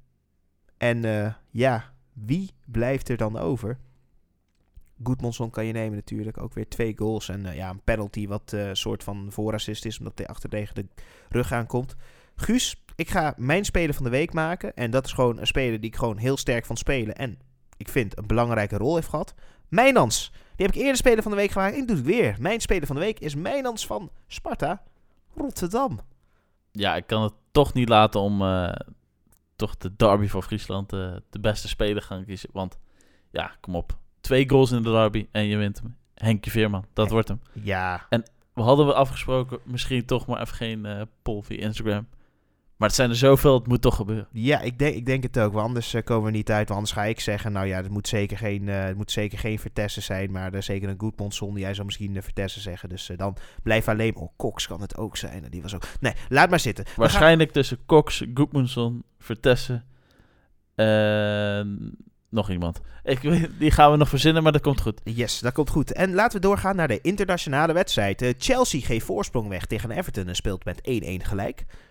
[0.78, 3.78] En eh, ja, wie blijft er dan over?
[5.04, 6.42] Goedmanson kan je nemen natuurlijk.
[6.42, 9.98] Ook weer twee goals en eh, ja, een penalty wat een soort van voorassist is.
[10.00, 10.86] Omdat hij achter de
[11.30, 11.96] rug aankomt.
[12.36, 14.74] Guus, ik ga mijn speler van de week maken.
[14.74, 17.16] En dat is gewoon een speler die ik gewoon heel sterk van spelen.
[17.16, 17.40] En
[17.78, 19.34] ik vind een belangrijke rol heeft gehad.
[19.68, 20.32] Mijnans.
[20.56, 21.74] Die heb ik eerder speler van de week gemaakt.
[21.74, 22.36] En ik doe het weer.
[22.40, 24.84] Mijn speler van de week is Mijnans van Sparta
[25.36, 26.00] Rotterdam.
[26.72, 28.74] Ja, ik kan het toch niet laten om eh,
[29.56, 32.50] toch de derby voor Friesland eh, de beste speler gaan kiezen.
[32.54, 32.78] Want
[33.32, 33.98] ja, kom op.
[34.28, 35.96] Twee goals in de derby en je wint hem.
[36.14, 37.42] Henkie Veerman, dat wordt hem.
[37.52, 38.08] Ja,
[38.54, 42.08] We hadden we afgesproken, misschien toch maar even geen eh poll via Instagram.
[42.78, 44.28] Maar het zijn er zoveel, het moet toch gebeuren.
[44.32, 45.54] ja ik, denk, ik denk het ook.
[45.54, 46.68] Want anders eh, komen we niet uit.
[46.68, 49.38] Want anders ga ik zeggen, nou ja, het moet zeker geen, eh het moet zeker
[49.38, 50.32] geen Vertessen zijn.
[50.32, 51.56] Maar er is zeker een Goedmanson.
[51.58, 52.90] Jij zou misschien uh, Vertessen zeggen.
[52.90, 54.16] Dus dan blijf alleen...
[54.16, 55.44] Oh, Cox kan het ook zijn.
[55.50, 55.84] Die was ook...
[56.00, 56.86] Nee, laat maar zitten.
[56.86, 59.86] Gaan- Waarschijnlijk tussen Cox, Goedmundsson, Vertessen
[60.76, 61.98] en
[62.30, 62.80] nog iemand.
[63.04, 65.02] Ik, die gaan we nog verzinnen, maar dat komt goed.
[65.04, 65.94] Yes, dat komt goed.
[65.94, 68.22] En laten we doorgaan naar de internationale wedstrijd.
[68.22, 71.66] Eh, Chelsea geeft voorsprong weg tegen Everton en speelt met 1-1 gelijk.
[71.66, 71.88] 7-0.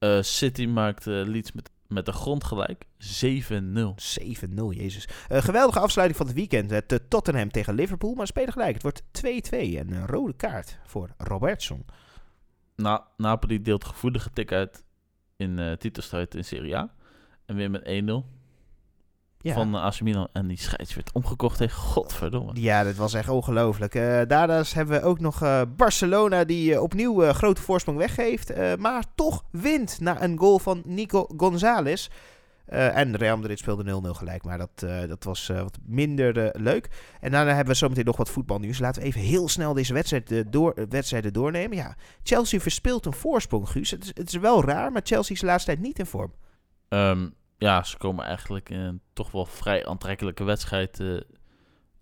[0.00, 2.84] Eh, City maakt eh, Leeds met, met de grond gelijk.
[2.98, 4.70] 7-0.
[4.70, 5.08] jezus.
[5.28, 6.70] Eh, geweldige afsluiting van het weekend.
[6.70, 8.74] Het Tottenham tegen Liverpool, maar spelen gelijk.
[8.74, 11.84] Het wordt 2-2 en een rode kaart voor Robertson.
[12.76, 14.84] Na, Napoli deelt gevoelige tik uit
[15.36, 16.94] in titelstrijd in Serie A.
[17.46, 18.39] En weer met 1-0
[19.42, 19.54] Ja.
[19.54, 20.28] van uh, AC Milan.
[20.32, 22.50] En die scheids werd omgekocht tegen godverdomme.
[22.54, 23.94] Ja, dat was echt ongelooflijk.
[23.94, 28.50] Eh daarnaast hebben we ook nog eh, Barcelona die eh, opnieuw eh, grote voorsprong weggeeft.
[28.50, 32.08] eh, maar toch wint na een goal van Nico González.
[32.66, 36.38] Eh, en Real Madrid speelde 0-0 gelijk, maar dat, eh, dat was eh, wat minder
[36.38, 36.88] eh, leuk.
[37.20, 38.78] En daarna hebben we zometeen nog wat voetbalnieuws.
[38.78, 41.76] Laten we even heel snel deze wedstrijd, eh, door, eh, wedstrijden doornemen.
[41.76, 43.90] Ja, Chelsea verspeelt een voorsprong, Guus.
[43.90, 46.32] Het is, het is wel raar, maar Chelsea is de laatste tijd niet in vorm.
[46.88, 47.28] Ehm,
[47.60, 51.00] ja, ze komen eigenlijk in een toch wel vrij aantrekkelijke wedstrijd.
[51.00, 51.20] eh,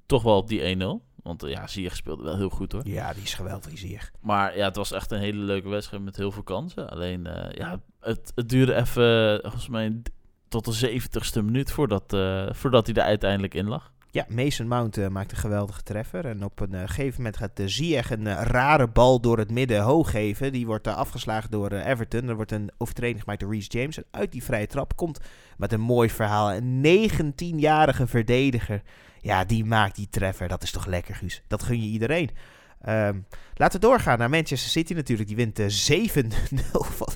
[0.07, 1.05] toch wel op die 1-0.
[1.23, 2.89] Want eh, ja, Ziyech speelde wel heel goed hoor.
[2.89, 3.99] Ja, die is geweldig, die zie je.
[4.21, 6.91] Maar ja, het was echt een hele leuke wedstrijd met heel veel kansen.
[6.91, 10.03] Alleen, eh, ja, het, het duurde even, volgens mij,
[10.49, 12.17] tot de 70ste minuut voordat,
[12.57, 13.93] voordat hij er uiteindelijk in lag.
[14.19, 16.27] Ja, Mason Mount eh, maakt een geweldige treffer.
[16.27, 19.51] En op een eh, gegeven moment gaat de Ziyech een eh, rare bal door het
[19.51, 20.53] midden hoog geven.
[20.53, 22.29] Die wordt eh, afgeslagen door eh, Everton.
[22.29, 23.97] Er wordt een overtreding gemaakt door Reece James.
[23.97, 25.21] En uit die vrije trap komt
[25.57, 26.53] met een mooi verhaal.
[26.53, 28.83] Een 19-jarige verdediger.
[29.21, 30.49] Ja, die maakt die treffer.
[30.49, 31.43] Dat is toch lekker, Guus.
[31.47, 32.31] Dat gun je iedereen.
[32.81, 33.19] Ehm,
[33.55, 35.29] laten we doorgaan naar Manchester City natuurlijk.
[35.29, 36.29] Die wint eh, 7-0
[36.97, 37.09] van,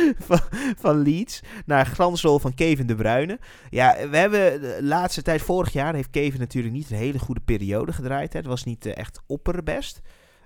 [0.82, 1.40] van, Leeds.
[1.66, 3.38] Naar glansrol van Kevin De Bruyne.
[3.70, 7.40] Ja, we hebben de laatste tijd, vorig jaar, heeft Kevin natuurlijk niet een hele goede
[7.40, 8.32] periode gedraaid.
[8.32, 8.38] Hè.
[8.38, 10.00] Het was niet eh, echt opperbest.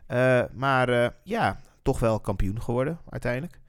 [0.06, 3.60] Eh, maar eh, ja, toch wel kampioen geworden uiteindelijk.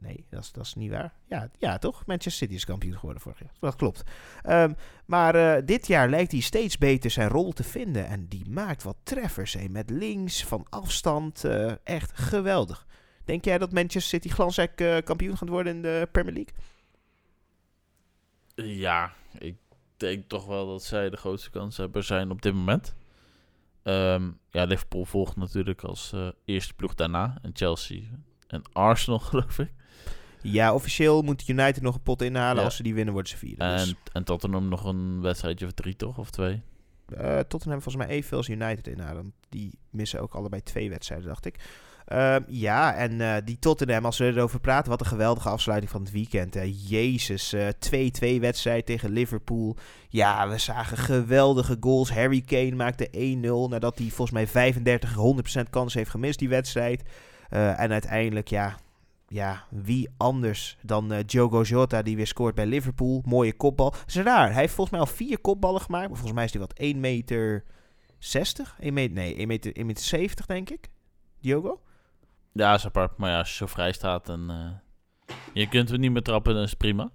[0.00, 1.12] Nee, dat, is, dat is niet waar.
[1.26, 2.06] Ja, ja, toch?
[2.06, 3.52] Manchester City is kampioen geworden vorig jaar.
[3.60, 4.02] Dat klopt.
[4.42, 4.72] Ehm,
[5.04, 8.06] maar dit jaar lijkt hij steeds beter zijn rol te vinden.
[8.06, 9.52] En die maakt wat treffers.
[9.52, 11.44] Hè, met links, van afstand.
[11.84, 12.86] echt geweldig.
[13.24, 16.54] Denk jij dat Manchester City glansrijk eh, kampioen gaat worden in de Premier League?
[18.54, 19.56] Ja, ik
[19.96, 22.94] denk toch wel dat zij de grootste kanshebber zijn op dit moment.
[23.82, 27.38] Ehm, ja, Liverpool volgt natuurlijk als eh, eerste ploeg daarna.
[27.42, 28.02] En Chelsea
[28.46, 29.72] en Arsenal, geloof ik.
[30.42, 32.56] Ja, officieel moet United nog een pot inhalen.
[32.56, 32.64] Ja.
[32.64, 33.72] Als ze die winnen, worden ze vierde.
[33.72, 36.18] Dus, En, en Tottenham nog een wedstrijdje of drie, toch?
[36.18, 36.62] Of twee?
[37.16, 39.22] eh, Tottenham volgens mij evenveel als United inhalen.
[39.22, 41.56] want Die missen ook allebei twee wedstrijden, dacht ik.
[42.04, 46.00] Ehm, ja, en eh, die Tottenham, als we erover praten, wat een geweldige afsluiting van
[46.02, 46.54] het weekend.
[46.54, 46.72] Hè.
[46.86, 49.76] Jezus, eh, 2-2 wedstrijd tegen Liverpool.
[50.08, 52.12] Ja, we zagen geweldige goals.
[52.12, 57.02] Harry Kane maakte 1-0 nadat hij volgens mij 35, 100% kans heeft gemist die wedstrijd.
[57.48, 58.76] Eh, en uiteindelijk, ja,
[59.28, 63.22] ja, wie anders dan eh Diogo Jota die weer scoort bij Liverpool.
[63.24, 63.90] Mooie kopbal.
[63.90, 64.52] Dat is raar.
[64.52, 66.08] Hij heeft volgens mij al vier kopballen gemaakt.
[66.08, 67.64] Maar volgens mij is hij wat 1 meter
[68.18, 68.76] 60?
[68.80, 70.88] 1 meter, nee, 1 meter, 1 meter 70 denk ik.
[71.40, 71.80] Diogo?
[72.52, 73.16] Ja, is apart.
[73.16, 76.54] Maar ja, als je zo vrij staat en eh, je kunt hem niet meer trappen,
[76.54, 77.10] dan is het prima.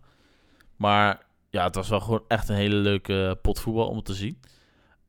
[0.76, 4.40] Maar ja, het was wel gewoon echt een hele leuke pot voetbal om te zien.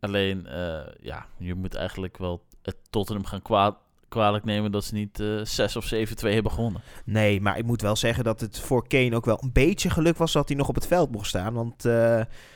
[0.00, 4.94] Alleen, eh, ja, je moet eigenlijk wel het Tottenham gaan kwaad, kwalijk nemen dat ze
[4.94, 6.82] niet uh, 6 of 7-2 hebben gewonnen.
[7.04, 10.16] Nee, maar ik moet wel zeggen dat het voor Kane ook wel een beetje geluk
[10.16, 11.54] was dat hij nog op het veld mocht staan.
[11.54, 11.92] Want, uh,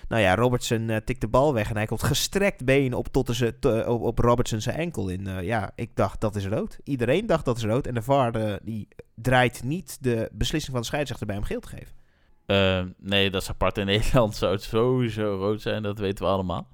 [0.09, 3.43] nou ja, Robertson uh, tikt de bal weg en hij komt gestrekt been op, tot
[3.87, 5.45] op, op Robertson zijn enkel in.
[5.45, 6.79] ja, ik dacht dat is rood.
[6.85, 7.87] Iedereen dacht dat is rood.
[7.87, 11.69] En de VAR die draait niet de beslissing van de scheidsrechter bij hem geel te
[11.69, 12.95] geven.
[12.99, 13.79] nee, dat is apart.
[13.79, 16.69] In Nederland zou het sowieso rood zijn, dat weten we allemaal.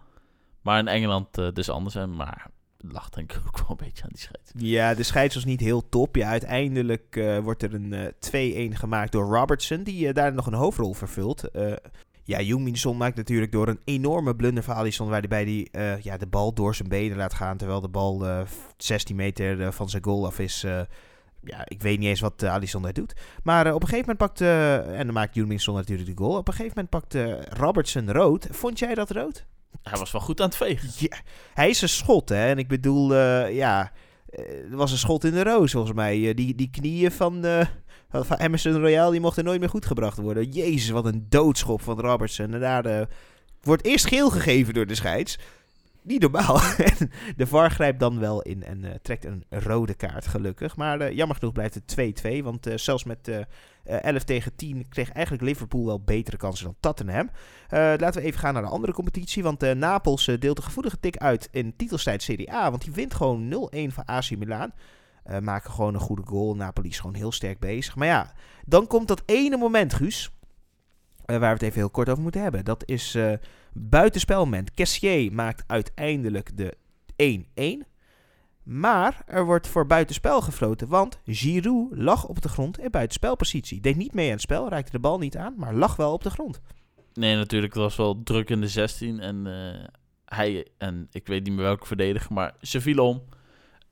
[0.62, 1.94] Maar in Engeland dus anders.
[1.94, 4.50] En maar lag denk ik ook wel een beetje aan die scheids.
[4.54, 6.16] Ja, de scheids was niet heel top.
[6.16, 7.92] Ja, uiteindelijk uh, wordt er een
[8.32, 11.48] uh, eh, 2-1 gemaakt door Robertson, die uh, daar nog een hoofdrol vervult.
[12.24, 16.52] ja, Jungmin maakt natuurlijk door een enorme blunder van Alisson, waarbij hij ja, de bal
[16.52, 18.26] door zijn benen laat gaan, terwijl de bal
[18.76, 20.60] 16 meter van zijn goal af is.
[21.40, 23.14] ja, ik weet niet eens wat Alisson daar doet.
[23.42, 24.40] Maar op een gegeven moment pakt,
[24.96, 27.14] en dan maakt Jungmin natuurlijk de goal, op een gegeven moment pakt
[27.58, 28.48] Robertson rood.
[28.50, 29.46] Vond jij dat rood?
[29.82, 30.88] Hij was wel goed aan het vegen.
[30.96, 31.16] Ja,
[31.54, 32.46] hij is een schot, hè.
[32.46, 33.92] En ik bedoel, uh, ja...
[34.70, 36.18] Er was een schot in de roos, volgens mij.
[36.18, 37.44] Uh, die, die knieën van,
[38.10, 40.50] van Emerson Royal, die mochten nooit meer goed gebracht worden.
[40.50, 42.54] Jezus, wat een doodschop van Robertson.
[42.54, 43.08] En daar
[43.62, 45.38] wordt eerst geel gegeven door de scheids
[46.08, 46.60] niet normaal.
[47.36, 50.76] de VAR grijpt dan wel in en uh, trekt een rode kaart, gelukkig.
[50.76, 52.42] Maar uh, jammer genoeg blijft het 2-2.
[52.42, 53.30] Want uh, zelfs met
[53.84, 57.30] 11 tegen 10 kreeg eigenlijk Liverpool wel betere kansen dan Tottenham.
[57.70, 59.42] laten we even gaan naar de andere competitie.
[59.42, 62.70] Want Napels deelt een gevoelige tik uit in titelstrijd Serie A.
[62.70, 64.72] Want die wint gewoon 0-1 van AC Milan.
[65.40, 66.56] maken gewoon een goede goal.
[66.56, 67.96] Napoli is gewoon heel sterk bezig.
[67.96, 68.32] Maar ja,
[68.66, 70.30] dan komt dat ene moment, Guus.
[71.26, 72.64] waar we het even heel kort over moeten hebben.
[72.64, 73.16] Dat is
[73.72, 74.74] Buitenspelmoment.
[74.74, 76.76] Cassier maakt uiteindelijk de
[77.84, 77.86] 1-1.
[78.62, 83.80] Maar er wordt voor buitenspel gefloten, want Giroud lag op de grond in buitenspelpositie.
[83.80, 86.22] Deed niet mee aan het spel, raakte de bal niet aan, maar lag wel op
[86.22, 86.60] de grond.
[87.12, 89.20] Nee, natuurlijk, het was wel druk in de 16.
[89.20, 89.84] En uh,
[90.24, 93.22] hij, en ik weet niet meer welke verdediger, maar ze viel om.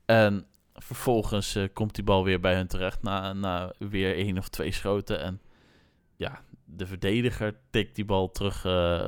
[0.05, 4.49] En vervolgens uh, komt die bal weer bij hun terecht na, na weer één of
[4.49, 5.21] twee schoten.
[5.21, 5.41] En
[6.15, 9.07] ja, de verdediger tikt die bal terug uh,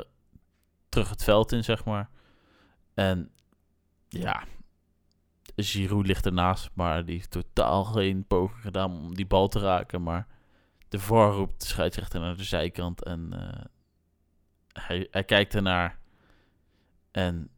[0.89, 2.10] terug het veld in, zeg maar.
[2.93, 3.32] En
[4.10, 4.43] ja,
[5.56, 10.04] Giroud ligt ernaast, maar die heeft totaal geen poging gedaan om die bal te raken.
[10.04, 10.28] Maar
[10.89, 13.65] de VAR roept de scheidsrechter naar de zijkant en uh,
[14.84, 15.99] hij, hij kijkt ernaar.
[17.12, 17.49] En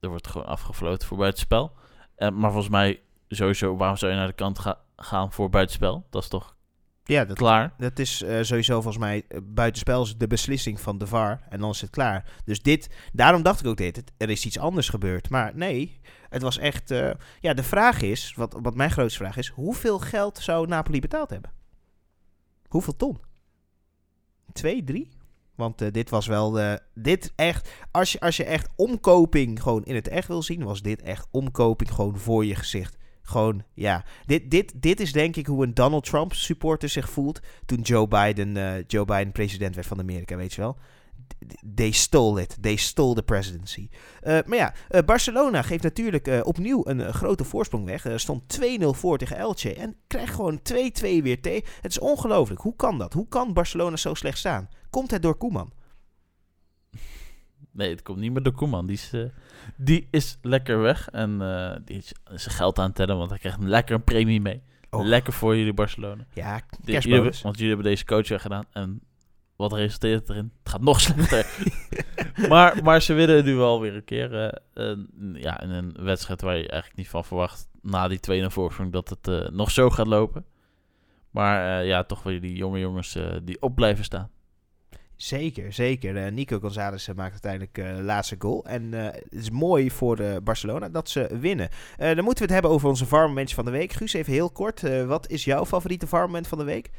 [0.00, 1.76] er wordt gewoon afgefloten voor buitenspel.
[2.14, 6.06] En, maar volgens mij, sowieso, waarom zou je naar de kant ga gaan voor buitenspel?
[6.10, 6.56] Dat is toch
[7.04, 7.74] ja, dat, klaar.
[7.78, 11.60] Dat is uh, sowieso volgens mij uh, buitenspel is de beslissing van de VAR en
[11.60, 12.32] dan is het klaar.
[12.44, 15.30] Dus dit, daarom dacht ik ook dit, er is iets anders gebeurd.
[15.30, 17.10] Maar nee, het was echt, uh,
[17.40, 21.30] ja, de vraag is, wat, wat mijn grootste vraag is, hoeveel geld zou Napoli betaald
[21.30, 21.52] hebben?
[22.68, 23.20] Hoeveel ton?
[24.52, 25.08] Twee, drie?
[25.54, 30.08] Want dit was wel, dit echt, als je, als je echt omkoping gewoon in het
[30.08, 32.96] echt wil zien, was dit echt omkoping gewoon voor je gezicht.
[33.22, 34.04] Gewoon, ja.
[34.26, 38.08] Dit, dit, dit is denk ik hoe een Donald Trump supporter zich voelt toen Joe
[38.08, 40.76] Biden, uh, Joe Biden president werd van Amerika, weet je wel.
[41.74, 42.56] They stole it.
[42.60, 43.88] They stole the presidency.
[44.22, 48.06] Uh, maar ja, uh, Barcelona geeft natuurlijk opnieuw een grote voorsprong weg.
[48.14, 49.74] Stond 2-0 voor tegen Elche.
[49.74, 51.68] En krijgt gewoon 2-2 weer tegen.
[51.80, 52.60] Het is ongelooflijk.
[52.60, 53.12] Hoe kan dat?
[53.12, 54.68] Hoe kan Barcelona zo slecht staan?
[54.90, 55.72] Komt het door Koeman?
[57.72, 58.86] Nee, het komt niet meer door Koeman.
[58.86, 59.24] Die is, uh,
[59.76, 61.08] die is lekker weg.
[61.08, 64.04] En uh, die is zijn geld aan het tellen, want hij krijgt een lekker een
[64.04, 64.62] premie mee.
[64.90, 65.04] Oh.
[65.04, 66.26] Lekker voor jullie Barcelona.
[66.34, 68.64] Ja, jullie, Want jullie hebben deze coach weggedaan.
[68.72, 69.00] En
[69.56, 70.52] wat resulteert erin?
[70.62, 71.46] Het gaat nog slechter.
[72.48, 74.54] maar, maar ze willen nu wel weer een keer.
[74.74, 74.96] Uh,
[75.32, 77.68] ja, in een wedstrijd waar je eigenlijk niet van verwacht.
[77.82, 80.44] Na die 2 0 voorsprong dat het nog zo gaat lopen.
[81.30, 84.30] Maar ja, toch weer die jonge jongens die op blijven staan.
[85.22, 86.26] Zeker, zeker.
[86.26, 88.64] Uh, Nico González uh, maakt uiteindelijk uh, de laatste goal.
[88.64, 91.68] En het is mooi voor Barcelona dat ze winnen.
[91.96, 93.92] dan moeten we het hebben over onze farmmomentje van de week.
[93.92, 95.04] Guus, even heel kort.
[95.06, 96.90] wat is jouw favoriete farmmoment van de week?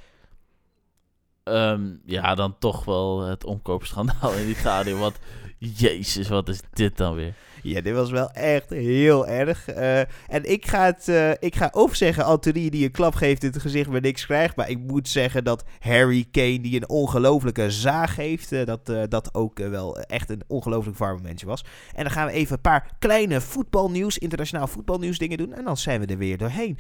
[1.43, 4.95] Um, ja, dan toch wel het omkoopschandaal in Italië.
[4.95, 5.19] Want
[5.57, 7.33] jezus, wat is dit dan weer?
[7.63, 9.77] Ja, dit was wel echt heel erg.
[9.77, 13.43] Uh, en ik ga het, uh, ik ga of zeggen Anthony die een klap geeft
[13.43, 14.55] in het gezicht maar niks krijgt.
[14.55, 19.33] Maar ik moet zeggen dat Harry Kane die een ongelofelijke zaag heeft, uh, dat dat
[19.33, 21.65] ook wel echt een ongelooflijk warm momentje was.
[21.95, 25.53] En dan gaan we even een paar kleine voetbalnieuws, internationaal voetbalnieuws dingen doen.
[25.53, 26.77] En dan zijn we er weer doorheen.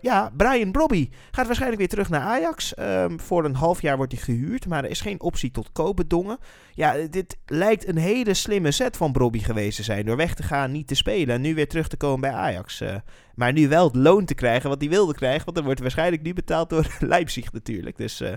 [0.00, 2.78] ja, Brian Brobby gaat waarschijnlijk weer terug naar Ajax.
[2.78, 6.08] Um, voor een half jaar wordt hij gehuurd, maar er is geen optie tot kopen
[6.08, 6.38] dongen.
[6.74, 10.42] Ja, dit lijkt een hele slimme set van Brobby geweest te zijn door weg te
[10.42, 12.80] gaan, niet te spelen en nu weer terug te komen bij Ajax.
[12.82, 12.96] Uh,
[13.34, 16.22] maar nu wel het loon te krijgen wat hij wilde krijgen, want dan wordt waarschijnlijk
[16.22, 17.96] nu betaald door Leipzig natuurlijk.
[17.96, 18.32] Dus uh,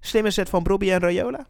[0.00, 1.46] slimme set van Brobby en Rayola.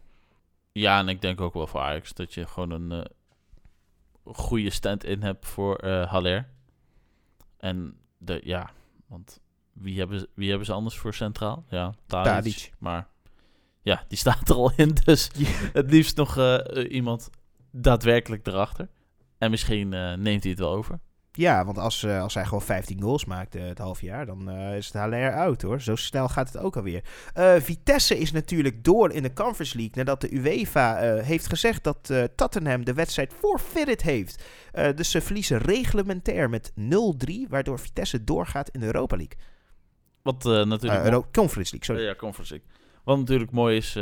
[0.72, 5.22] Ja, en ik denk ook wel voor Ajax dat je gewoon een uh, goede stand-in
[5.22, 6.48] hebt voor Haller.
[7.58, 8.70] En de, ja,
[9.06, 9.40] want
[9.72, 11.64] wie hebben, ze- wie hebben ze anders voor centraal?
[11.68, 12.32] Ja, Tadic.
[12.32, 12.72] Tadic.
[12.78, 13.06] Maar
[13.82, 14.96] ja, die staat er al in.
[15.04, 15.30] Dus
[15.72, 17.30] het liefst nog eh, eh, iemand
[17.70, 18.88] daadwerkelijk erachter.
[19.40, 20.98] En misschien eh, neemt hij het wel over.
[21.32, 24.50] Ja, want als, eh, als hij gewoon 15 goals maakt eh, het half jaar, dan
[24.50, 25.80] is het HLR out hoor.
[25.80, 27.04] Zo snel gaat het ook alweer.
[27.62, 32.84] Vitesse is natuurlijk door in de Conference League nadat de UEFA heeft gezegd dat Tottenham
[32.84, 34.44] de wedstrijd forfeited heeft.
[34.94, 39.38] Dus ze verliezen reglementair met 0-3, waardoor Vitesse doorgaat in de Europa League.
[40.22, 41.04] Wat natuurlijk...
[41.04, 42.02] Euro- Conference League, sorry.
[42.02, 42.70] ja, Conference League.
[43.04, 43.98] Wat natuurlijk mooi is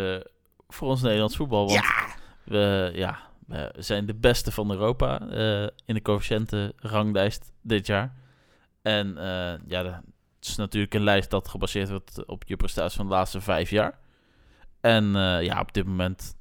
[0.69, 1.67] voor ons Nederlands voetbal.
[1.67, 2.07] Want Ja,
[2.45, 3.19] we, ja,
[3.49, 8.15] we zijn de beste van Europa eh, in de coëfficiëntenranglijst dit jaar.
[8.83, 9.85] En eh, ja,
[10.39, 13.71] het is natuurlijk een lijst dat gebaseerd wordt op je prestatie van de laatste vijf
[13.71, 13.99] jaar.
[14.81, 16.37] En eh, ja, op dit moment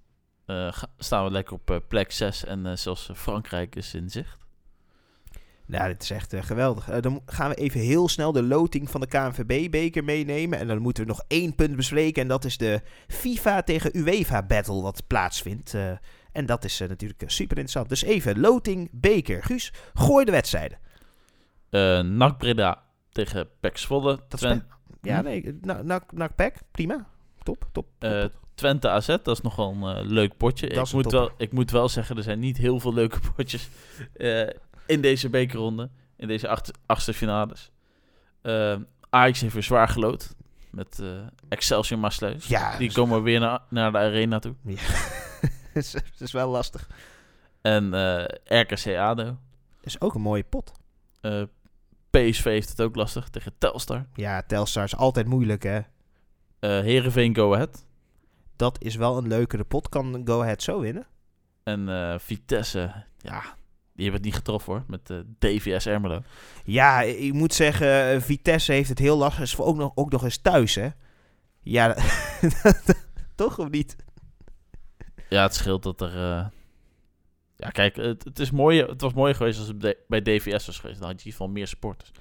[0.45, 4.47] eh, staan we lekker op eh, plek 6 en eh, zelfs Frankrijk is in zicht.
[5.67, 6.89] Nou, dit is echt eh, geweldig.
[6.89, 10.59] Eh, dan gaan we even heel snel de loting van de KNVB-beker meenemen.
[10.59, 12.21] En dan moeten we nog één punt bespreken.
[12.21, 15.73] En dat is de FIFA tegen UEFA-battle wat plaatsvindt.
[15.73, 15.91] Eh,
[16.37, 17.89] en dat is eh, natuurlijk eh, super interessant.
[17.89, 19.43] Dus even loting, beker.
[19.43, 20.77] Guus, gooi de wedstrijden.
[22.17, 24.19] NAC Breda tegen PEC Zwolle.
[24.27, 24.65] Dat Twen-
[25.01, 25.23] Ja, Hm?
[25.23, 27.07] nee, nak, pack, prima.
[27.43, 27.87] Top, top.
[27.97, 28.31] top, top.
[28.55, 30.69] Twente AZ, dat is nogal een leuk potje.
[30.69, 31.19] Dat Ik moet, topper.
[31.19, 33.69] wel, ik moet wel zeggen, er zijn niet heel veel leuke potjes
[34.85, 35.89] in deze bekerronde.
[36.17, 37.71] In deze acht, achtste finales.
[39.09, 40.35] Ajax heeft weer zwaar gelood.
[40.71, 41.01] Met
[41.49, 42.47] Excelsior Maasluis.
[42.47, 44.55] Ja, Die dat komen weer naar, naar de arena toe.
[45.83, 46.89] is, is wel lastig.
[47.61, 49.37] En eh, RKC ADO.
[49.81, 50.71] is ook een mooie pot.
[51.21, 51.43] Eh,
[52.09, 54.05] PSV heeft het ook lastig tegen Telstar.
[54.13, 55.79] Ja, Telstar is altijd moeilijk, hè.
[56.59, 57.85] Eh Heerenveen Go Ahead.
[58.55, 59.89] Dat is wel een leukere pot.
[59.89, 61.07] Kan Go Ahead zo winnen?
[61.63, 62.79] En eh, Vitesse,
[63.17, 63.41] ja,
[63.93, 64.83] die hebben het niet getroffen hoor.
[64.87, 66.21] Met eh, DVS Ermelo.
[66.63, 69.41] Ja, ik moet zeggen, Vitesse heeft het heel lastig.
[69.41, 70.89] Is voor ook nog, ook nog eens thuis, hè?
[71.59, 71.95] Ja,
[73.35, 73.95] toch of niet?
[75.29, 76.13] Ja, het scheelt dat er.
[76.15, 76.45] eh,
[77.55, 80.65] Ja, kijk, het, het, is mooi, het was mooi geweest als het bij- bij DVS
[80.65, 80.99] was geweest.
[80.99, 82.11] Dan had je in ieder geval meer supporters.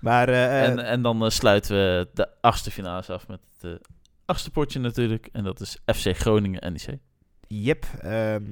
[0.00, 3.78] Maar eh, en, en dan eh, sluiten we de achtste finales af met het eh,
[4.24, 5.28] achtste potje natuurlijk.
[5.32, 6.98] En dat is FC Groningen NEC.
[7.46, 8.44] Jep, ehm,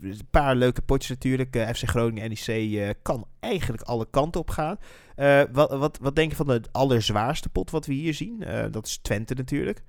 [0.00, 1.56] een paar leuke potjes natuurlijk.
[1.56, 4.76] Eh, FC Groningen NEC eh, kan eigenlijk alle kanten op gaan.
[5.16, 8.42] Eh, wat, wat, wat denk je van de allerzwaarste pot wat we hier zien?
[8.42, 9.82] Eh, dat is Twente natuurlijk.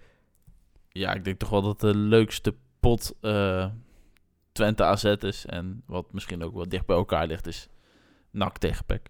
[0.97, 3.65] Ja, ik denk toch wel dat de leukste pot eh,
[4.51, 5.45] Twente AZ is.
[5.45, 7.69] En wat misschien ook wel dicht bij elkaar ligt is
[8.31, 9.07] NAC tegen PEC.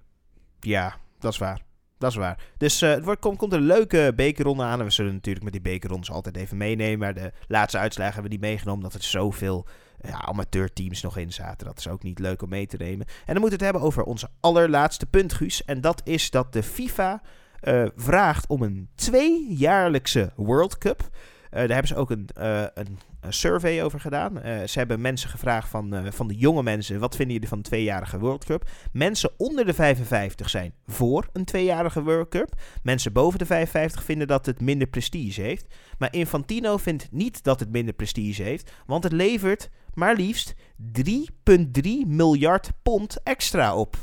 [0.60, 1.62] Ja, dat is waar.
[1.98, 2.44] Dat is waar.
[2.58, 4.80] Dus eh, het wordt, komt, komt een leuke bekerronde aan.
[4.80, 7.00] En we zullen natuurlijk met die bekerrondes altijd even meenemen.
[7.00, 8.84] Maar de laatste uitslagen hebben we niet meegenomen.
[8.84, 9.66] Dat er zoveel
[10.02, 11.68] ja, amateurteams nog in zaten.
[11.68, 13.08] Dat is ook niet leuk om mee te nemen.
[13.08, 15.66] En dan moeten we het hebben over onze allerlaatste punt, Guus.
[15.66, 17.22] En dat is dat de FIFA
[17.60, 21.10] eh, vraagt om een tweejaarlijkse World Cup.
[21.56, 24.42] Eh, daar hebben ze ook een, eh, een, een survey over gedaan.
[24.42, 27.00] Eh, ze hebben mensen gevraagd van, van de jonge mensen...
[27.00, 28.70] wat vinden jullie van een tweejarige World Cup?
[28.92, 32.62] Mensen onder de 55 zijn voor een tweejarige World Cup.
[32.84, 35.74] Mensen boven de 55 vinden dat het minder prestige heeft.
[35.98, 40.54] Maar Infantino vindt niet dat het minder prestige heeft, want het levert maar liefst
[41.00, 43.98] 3,3 miljard pond extra op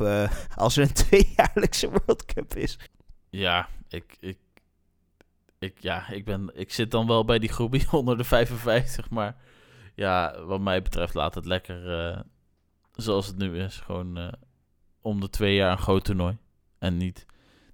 [0.55, 2.79] als er een tweejaarlijkse World Cup is.
[3.31, 4.39] Ja, ik, ik,
[5.63, 9.11] ik, ja ik, ben, ik zit dan wel bij die groep die onder de 55.
[9.11, 9.37] Maar
[9.95, 12.21] ja, wat mij betreft laat het lekker eh,
[12.93, 13.77] zoals het nu is.
[13.77, 14.33] Gewoon eh,
[15.01, 16.39] om de twee jaar een groot toernooi.
[16.79, 17.27] En niet,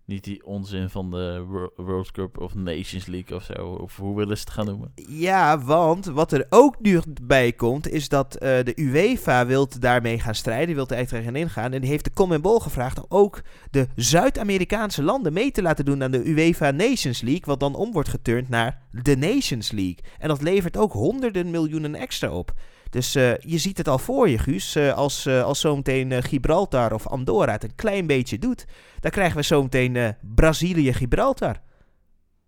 [0.09, 3.66] niet die onzin van de Wor- World Cup of Nations League of zo.
[3.66, 4.92] Of hoe willen ze het gaan noemen?
[5.09, 10.18] Ja, want wat er ook nu bij komt, is dat eh, de UEFA wilt daarmee
[10.21, 10.66] gaan strijden.
[10.66, 11.73] Die wil er echt tegen ingaan.
[11.73, 16.03] En die heeft de CONMEBOL gevraagd om ook de Zuid-Amerikaanse landen mee te laten doen
[16.03, 17.42] aan de UEFA Nations League.
[17.44, 19.99] Wat dan om wordt geturnd naar de Nations League.
[20.18, 22.53] En dat levert ook honderden miljoenen extra op.
[22.90, 24.74] Dus eh, je ziet het al voor je, Guus.
[24.74, 28.66] Eh, als, eh, als zometeen Gibraltar of Andorra het een klein beetje doet,
[29.00, 31.60] dan krijgen we zometeen Brazilië-Gibraltar.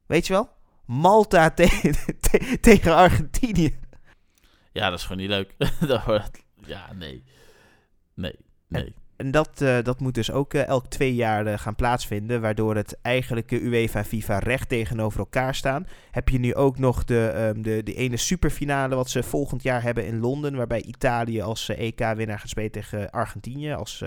[0.07, 0.49] Weet je wel?
[0.87, 3.79] Malta te- te- tegen Argentinië.
[4.73, 5.55] Ja, dat is gewoon niet leuk.
[6.67, 7.25] Ja, nee.
[8.15, 8.35] Nee,
[8.69, 8.95] nee.
[9.21, 12.77] En dat, eh, dat moet dus ook eh, elk twee jaar eh, gaan plaatsvinden, waardoor
[12.77, 15.87] het eigenlijke UEFA FIFA recht tegenover elkaar staan.
[16.11, 19.83] Heb je nu ook nog de, ehm, de, de ene superfinale wat ze volgend jaar
[19.83, 24.05] hebben in Londen, waarbij Italië als EK-winnaar gaat spelen tegen Argentinië als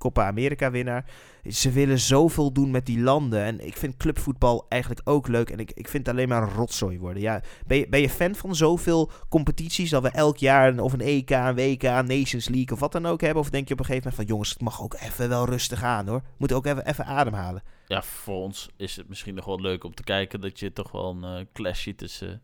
[0.00, 1.04] Copa America winnaar.
[1.48, 3.42] Ze willen zoveel doen met die landen.
[3.42, 5.50] En ik vind clubvoetbal eigenlijk ook leuk.
[5.50, 7.22] En ik, ik vind het alleen maar een rotzooi worden.
[7.22, 11.00] Ja, ben, je, ben je fan van zoveel competities dat we elk jaar of een
[11.00, 13.42] EK, een WK, Nations League of wat dan ook hebben?
[13.42, 15.82] Of denk je op een gegeven moment van jongens, het mag ook even wel rustig
[15.82, 16.22] aan hoor.
[16.36, 17.62] Moet ook even, even ademhalen.
[17.86, 20.90] Ja, voor ons is het misschien nog wel leuk om te kijken dat je toch
[20.90, 22.42] wel een uh, clash ziet tussen,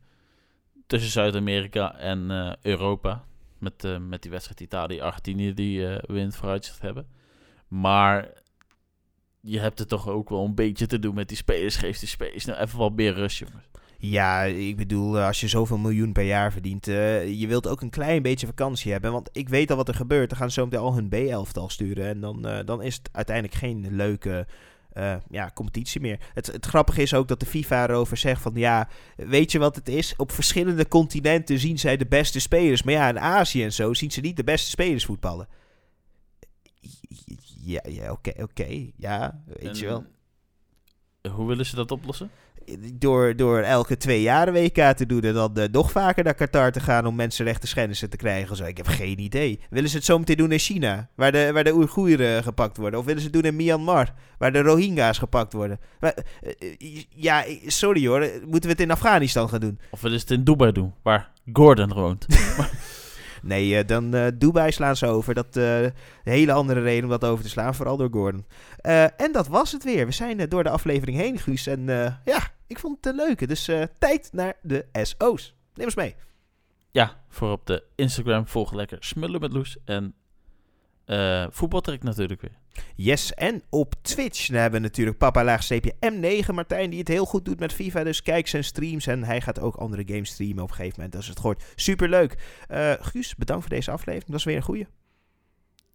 [0.87, 3.25] tussen Zuid-Amerika en uh, Europa.
[3.59, 7.07] Met, uh, met die wedstrijd Italië-Argentinië die uh, we vooruitzicht hebben.
[7.69, 8.29] Maar
[9.41, 11.77] je hebt het toch ook wel een beetje te doen met die spelers.
[11.77, 13.43] Geef die spelers nou even wat meer rust.
[13.99, 17.91] Ja, ik bedoel, als je zoveel miljoen per jaar verdient, uh, je wilt ook een
[17.91, 19.13] klein beetje vakantie hebben.
[19.13, 20.29] Want ik weet al wat er gebeurt.
[20.29, 22.07] Dan gaan ze zo meteen al hun B-elftal sturen.
[22.07, 24.47] En dan, uh, dan is het uiteindelijk geen leuke
[25.31, 26.19] ja, competitie meer.
[26.35, 29.77] Het, het grappige is ook dat de FIFA erover zegt van ja, weet je wat
[29.77, 30.15] het is?
[30.17, 32.83] Op verschillende continenten zien zij de beste spelers.
[32.83, 35.49] Maar ja, in Azië en zo zien ze niet de beste spelers voetballen.
[37.67, 38.63] Ja, ja oké, okay, oké.
[38.63, 40.05] Okay, ja, weet en, je wel.
[41.33, 42.31] Hoe willen ze dat oplossen?
[42.95, 46.73] Door, door elke twee jaar WK te doen en dan uh, nog vaker naar Qatar
[46.73, 48.57] te gaan om mensenrechten schennissen te krijgen.
[48.57, 48.65] Zo.
[48.65, 49.61] Ik heb geen idee.
[49.71, 52.99] Willen ze het zo meteen doen in China, waar de, waar de Oeigoeren gepakt worden?
[53.01, 55.81] Of willen ze het doen in Myanmar, waar de Rohingya's gepakt worden?
[56.01, 59.79] Maar, uh, ja, sorry hoor, moeten we het in Afghanistan gaan doen?
[59.91, 62.27] Of willen ze het in Dubai doen, waar Gordon woont?
[63.47, 65.35] Nee, uh, dan uh, Dubai slaan ze over.
[65.35, 65.93] Dat uh, een
[66.23, 68.47] hele andere reden om dat over te slaan, vooral door Gordon.
[69.17, 70.07] en dat was het weer.
[70.07, 71.67] We zijn door de aflevering heen, Guus.
[71.67, 71.85] En
[72.25, 73.47] ja, ik vond het een leuke.
[73.47, 75.55] Dus tijd naar de SO's.
[75.75, 76.15] Neem eens mee.
[76.91, 79.77] Ja, voor op de Instagram volgen lekker Smullen met Loes.
[79.85, 80.15] En
[81.07, 82.59] uh, voetbaltrek natuurlijk weer.
[82.95, 87.45] Yes, en op Twitch hebben we natuurlijk papa laagstreepje M9 Martijn, die het heel goed
[87.45, 88.05] doet met FIFA.
[88.05, 91.17] Dus kijk zijn streams en hij gaat ook andere games streamen op een gegeven moment.
[91.17, 91.65] als het gehoord.
[91.75, 92.37] Superleuk.
[92.71, 94.31] Uh, Guus, bedankt voor deze aflevering.
[94.31, 94.87] Dat is weer een goeie.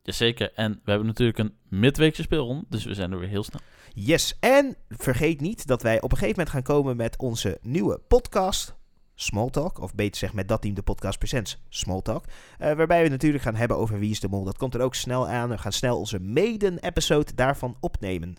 [0.03, 0.51] Jazeker.
[0.53, 3.62] En we hebben natuurlijk een midweekse speelronde, dus we zijn er weer heel snel.
[3.93, 7.99] Yes, en vergeet niet dat wij op een gegeven moment gaan komen met onze nieuwe
[8.07, 8.80] podcast.
[9.22, 12.26] Smalltalk, of beter zeg met dat team de podcast presents Smalltalk.
[12.26, 14.43] Uh, waarbij we natuurlijk gaan hebben over Wie is de Mol.
[14.43, 15.49] Dat komt er ook snel aan.
[15.49, 18.36] We gaan snel onze maiden-episode daarvan opnemen.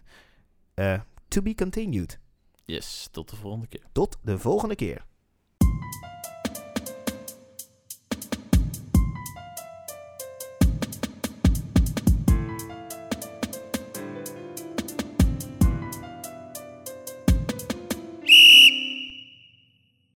[0.75, 2.19] Uh, to be continued.
[2.65, 3.83] Yes, tot de volgende keer.
[3.93, 5.05] Tot de volgende keer.